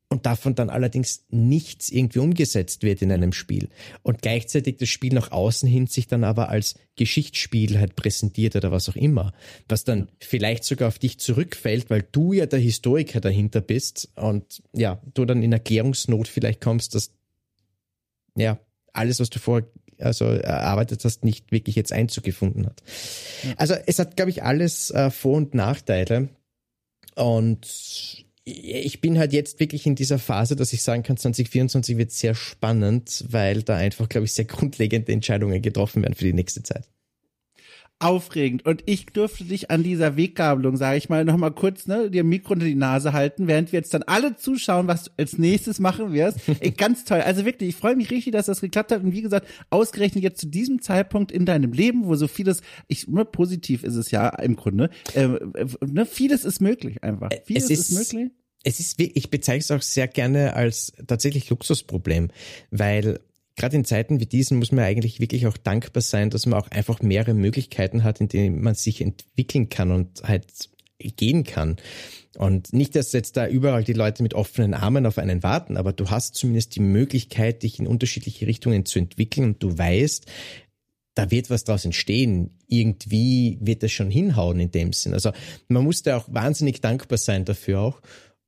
[0.09, 3.69] und davon dann allerdings nichts irgendwie umgesetzt wird in einem Spiel.
[4.01, 8.71] Und gleichzeitig das Spiel nach außen hin sich dann aber als Geschichtsspiel halt präsentiert oder
[8.71, 9.33] was auch immer,
[9.67, 14.63] was dann vielleicht sogar auf dich zurückfällt, weil du ja der Historiker dahinter bist und
[14.73, 17.11] ja, du dann in Erklärungsnot vielleicht kommst, dass
[18.35, 18.59] ja,
[18.93, 19.67] alles, was du vorher
[19.99, 22.81] also erarbeitet hast, nicht wirklich jetzt Einzug gefunden hat.
[23.57, 26.29] Also es hat, glaube ich, alles äh, Vor- und Nachteile.
[27.15, 32.11] Und ich bin halt jetzt wirklich in dieser Phase, dass ich sagen kann, 2024 wird
[32.11, 36.63] sehr spannend, weil da einfach, glaube ich, sehr grundlegende Entscheidungen getroffen werden für die nächste
[36.63, 36.89] Zeit
[37.99, 38.65] aufregend.
[38.65, 42.53] Und ich durfte dich an dieser Weggabelung, sage ich mal, nochmal kurz ne, dir Mikro
[42.53, 46.13] unter die Nase halten, während wir jetzt dann alle zuschauen, was du als nächstes machen
[46.13, 46.39] wirst.
[46.61, 47.21] Ey, ganz toll.
[47.21, 49.03] Also wirklich, ich freue mich richtig, dass das geklappt hat.
[49.03, 53.07] Und wie gesagt, ausgerechnet jetzt zu diesem Zeitpunkt in deinem Leben, wo so vieles, ich,
[53.07, 55.27] nur positiv ist es ja im Grunde, äh,
[55.85, 57.29] ne, vieles ist möglich einfach.
[57.45, 58.31] Vieles es ist, ist möglich.
[58.63, 62.29] Es ist, ich bezeichne es auch sehr gerne als tatsächlich Luxusproblem,
[62.71, 63.19] weil
[63.59, 66.69] gerade in Zeiten wie diesen muss man eigentlich wirklich auch dankbar sein, dass man auch
[66.69, 70.47] einfach mehrere Möglichkeiten hat, in denen man sich entwickeln kann und halt
[70.97, 71.77] gehen kann.
[72.37, 75.93] Und nicht, dass jetzt da überall die Leute mit offenen Armen auf einen warten, aber
[75.93, 80.25] du hast zumindest die Möglichkeit, dich in unterschiedliche Richtungen zu entwickeln und du weißt,
[81.15, 82.57] da wird was draus entstehen.
[82.67, 85.13] Irgendwie wird das schon hinhauen in dem Sinn.
[85.13, 85.31] Also
[85.67, 88.01] man muss da auch wahnsinnig dankbar sein dafür auch.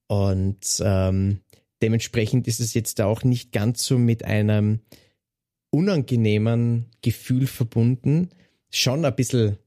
[0.07, 1.41] Und ähm,
[1.81, 4.81] dementsprechend ist es jetzt auch nicht ganz so mit einem
[5.71, 8.29] unangenehmen Gefühl verbunden.
[8.69, 9.57] Schon ein bisschen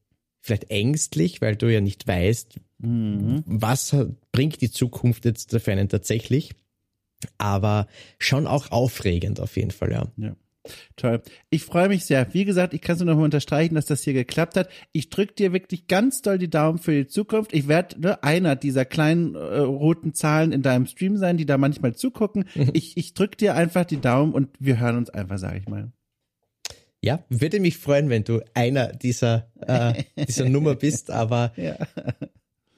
[0.40, 3.42] vielleicht ängstlich, weil du ja nicht weißt, mhm.
[3.46, 3.96] was
[4.30, 6.52] bringt die Zukunft jetzt für einen tatsächlich.
[7.38, 7.88] Aber
[8.18, 10.12] schon auch aufregend auf jeden Fall, ja.
[10.18, 10.36] ja.
[10.96, 11.22] Toll.
[11.50, 12.32] Ich freue mich sehr.
[12.32, 14.68] Wie gesagt, ich kann es nur noch mal unterstreichen, dass das hier geklappt hat.
[14.92, 17.52] Ich drücke dir wirklich ganz doll die Daumen für die Zukunft.
[17.52, 21.58] Ich werde ne, einer dieser kleinen äh, roten Zahlen in deinem Stream sein, die da
[21.58, 22.46] manchmal zugucken.
[22.72, 25.92] ich ich drücke dir einfach die Daumen und wir hören uns einfach, sage ich mal.
[27.02, 31.76] Ja, würde mich freuen, wenn du einer dieser, äh, dieser Nummer bist, aber ja.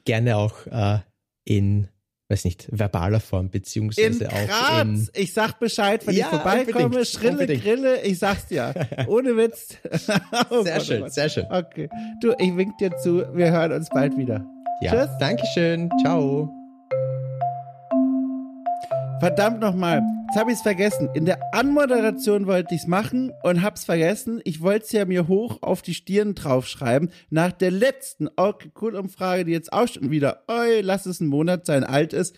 [0.03, 0.99] gerne auch äh,
[1.45, 1.87] in
[2.29, 4.81] weiß nicht, verbaler Form, beziehungsweise in auch Graz.
[4.81, 5.09] in.
[5.13, 7.63] Ich sag Bescheid, wenn ja, ich vorbeikomme, unbedingt, Schrille, unbedingt.
[7.63, 8.73] Grille, ich sag's dir.
[9.07, 9.77] Ohne Witz.
[10.49, 11.45] oh sehr Gott, schön, oh sehr schön.
[11.49, 11.89] Okay.
[12.21, 14.45] Du, ich wink dir zu, wir hören uns bald wieder.
[14.81, 15.17] Ja, Tschüss.
[15.19, 15.89] Dankeschön.
[16.03, 16.53] Ciao.
[19.19, 21.09] Verdammt nochmal, jetzt habe ich es vergessen.
[21.13, 24.41] In der Anmoderation wollte ich es machen und hab's vergessen.
[24.43, 27.11] Ich wollte es ja mir hoch auf die Stirn draufschreiben.
[27.29, 31.27] Nach der letzten okay, cool Umfrage, die jetzt auch schon wieder, oi, lass es ein
[31.27, 32.35] Monat sein, alt ist,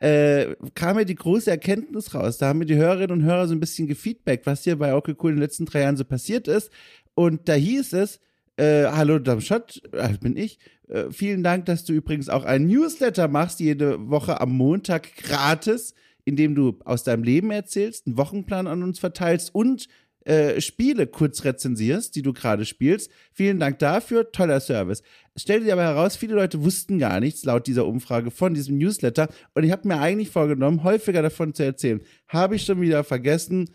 [0.00, 2.38] äh, kam mir die große Erkenntnis raus.
[2.38, 5.14] Da haben mir die Hörerinnen und Hörer so ein bisschen gefeedbackt, was hier bei Okay
[5.22, 6.70] Cool in den letzten drei Jahren so passiert ist.
[7.14, 8.18] Und da hieß es,
[8.56, 10.58] äh, hallo Damschott, äh, bin ich.
[10.88, 15.94] Äh, vielen Dank, dass du übrigens auch einen Newsletter machst, jede Woche am Montag gratis
[16.30, 19.88] indem du aus deinem Leben erzählst, einen Wochenplan an uns verteilst und
[20.24, 23.10] äh, Spiele kurz rezensierst, die du gerade spielst.
[23.32, 25.02] Vielen Dank dafür, toller Service.
[25.34, 29.28] Stellte sich aber heraus, viele Leute wussten gar nichts laut dieser Umfrage von diesem Newsletter
[29.54, 32.00] und ich habe mir eigentlich vorgenommen, häufiger davon zu erzählen.
[32.28, 33.70] Habe ich schon wieder vergessen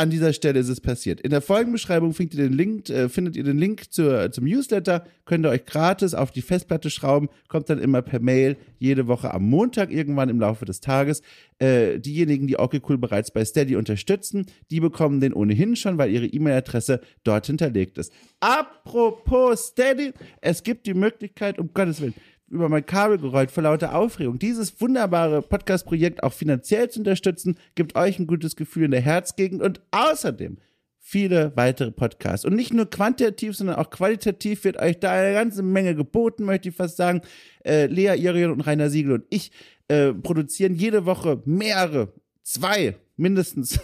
[0.00, 1.20] an dieser Stelle ist es passiert.
[1.20, 5.04] In der Folgenbeschreibung findet ihr den Link, äh, findet ihr den Link zur, zum Newsletter,
[5.26, 9.34] könnt ihr euch gratis auf die Festplatte schrauben, kommt dann immer per Mail jede Woche
[9.34, 11.20] am Montag irgendwann im Laufe des Tages.
[11.58, 16.24] Äh, diejenigen, die okay bereits bei Steady unterstützen, die bekommen den ohnehin schon, weil ihre
[16.24, 18.10] E-Mail-Adresse dort hinterlegt ist.
[18.40, 22.14] Apropos Steady, es gibt die Möglichkeit, um Gottes Willen,
[22.50, 24.38] über mein Kabel gerollt vor lauter Aufregung.
[24.38, 29.62] Dieses wunderbare Podcast-Projekt auch finanziell zu unterstützen, gibt euch ein gutes Gefühl in der Herzgegend
[29.62, 30.58] und außerdem
[30.98, 32.44] viele weitere Podcasts.
[32.44, 36.68] Und nicht nur quantitativ, sondern auch qualitativ wird euch da eine ganze Menge geboten, möchte
[36.68, 37.22] ich fast sagen.
[37.64, 39.52] Äh, Lea Irion und Rainer Siegel und ich
[39.88, 42.12] äh, produzieren jede Woche mehrere,
[42.42, 43.80] zwei mindestens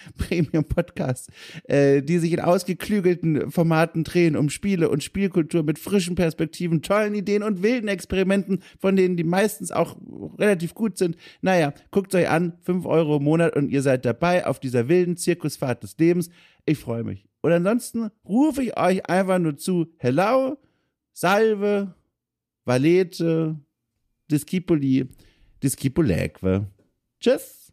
[0.18, 1.28] Premium-Podcasts,
[1.64, 7.14] äh, die sich in ausgeklügelten Formaten drehen um Spiele und Spielkultur mit frischen Perspektiven, tollen
[7.14, 9.96] Ideen und wilden Experimenten, von denen die meistens auch
[10.38, 11.16] relativ gut sind.
[11.40, 15.16] Naja, guckt euch an, fünf Euro im Monat und ihr seid dabei auf dieser wilden
[15.16, 16.30] Zirkusfahrt des Lebens.
[16.64, 17.26] Ich freue mich.
[17.42, 20.58] Und ansonsten rufe ich euch einfach nur zu, Hello,
[21.12, 21.94] Salve,
[22.64, 23.56] Valete,
[24.30, 25.08] Discipoli,
[25.62, 26.66] Discipuleque.
[27.20, 27.65] Tschüss.